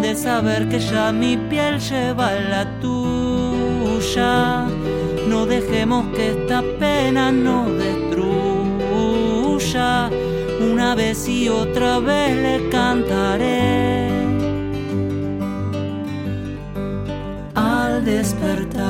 de 0.00 0.14
saber 0.14 0.68
que 0.68 0.78
ya 0.78 1.10
mi 1.10 1.36
piel 1.36 1.80
lleva 1.80 2.34
la 2.34 2.64
tuya. 2.80 4.66
No 5.26 5.46
dejemos 5.46 6.06
que 6.14 6.30
esta 6.30 6.62
pena 6.78 7.32
nos 7.32 7.66
destruya 7.76 8.12
una 10.62 10.94
vez 10.94 11.28
y 11.28 11.48
otra 11.48 11.98
vez 11.98 12.36
le 12.36 12.68
cantaré. 12.68 14.10
Al 17.54 18.04
despertar 18.04 18.82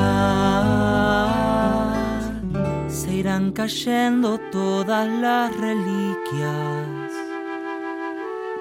se 2.88 3.12
irán 3.12 3.52
cayendo 3.52 4.38
todas 4.50 5.08
las 5.08 5.56
reliquias. 5.56 7.12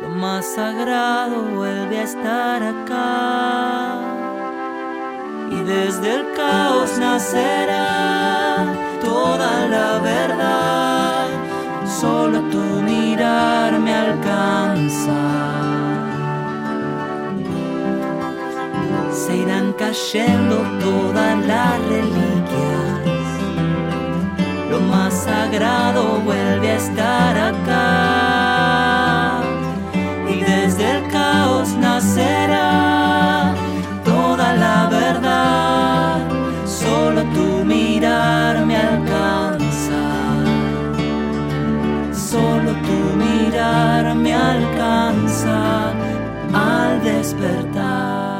Lo 0.01 0.09
más 0.09 0.45
sagrado 0.45 1.43
vuelve 1.55 1.99
a 1.99 2.03
estar 2.03 2.64
acá. 2.64 3.99
Y 5.51 5.64
desde 5.64 6.16
el 6.16 6.34
caos 6.34 6.97
nacerá 6.97 8.66
toda 9.01 9.68
la 9.68 9.99
verdad. 9.99 11.20
Solo 12.00 12.39
tú 12.50 12.62
me 13.80 13.94
alcanza. 13.94 15.20
Se 19.12 19.38
irán 19.38 19.74
cayendo 19.74 20.58
todas 20.80 21.38
las 21.46 21.80
reliquias. 21.88 23.02
Lo 24.70 24.80
más 24.82 25.14
sagrado 25.14 26.20
vuelve 26.22 26.72
a 26.72 26.78
estar 26.78 27.38
acá. 27.38 27.82
Y 30.30 30.39
desde 30.42 30.98
el 30.98 31.08
caos 31.12 31.74
nacerá 31.76 32.41
alcanza 44.42 45.94
al 46.54 47.04
despertar. 47.04 48.32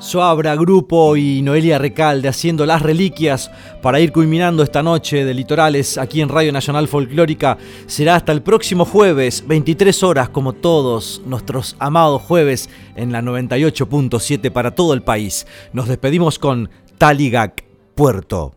Suabra, 0.00 0.54
Grupo 0.56 1.16
y 1.16 1.42
Noelia 1.42 1.76
Recalde 1.76 2.28
haciendo 2.28 2.64
las 2.64 2.80
reliquias 2.80 3.50
para 3.82 4.00
ir 4.00 4.10
culminando 4.10 4.62
esta 4.62 4.82
noche 4.82 5.24
de 5.24 5.34
litorales 5.34 5.98
aquí 5.98 6.22
en 6.22 6.30
Radio 6.30 6.50
Nacional 6.50 6.88
Folclórica. 6.88 7.58
Será 7.86 8.16
hasta 8.16 8.32
el 8.32 8.40
próximo 8.40 8.86
jueves, 8.86 9.44
23 9.46 10.02
horas, 10.04 10.28
como 10.30 10.54
todos 10.54 11.20
nuestros 11.26 11.76
amados 11.78 12.22
jueves 12.22 12.70
en 12.96 13.12
la 13.12 13.20
98.7 13.20 14.50
para 14.50 14.70
todo 14.70 14.94
el 14.94 15.02
país. 15.02 15.46
Nos 15.74 15.88
despedimos 15.88 16.38
con 16.38 16.70
Taligac, 16.96 17.64
Puerto. 17.94 18.54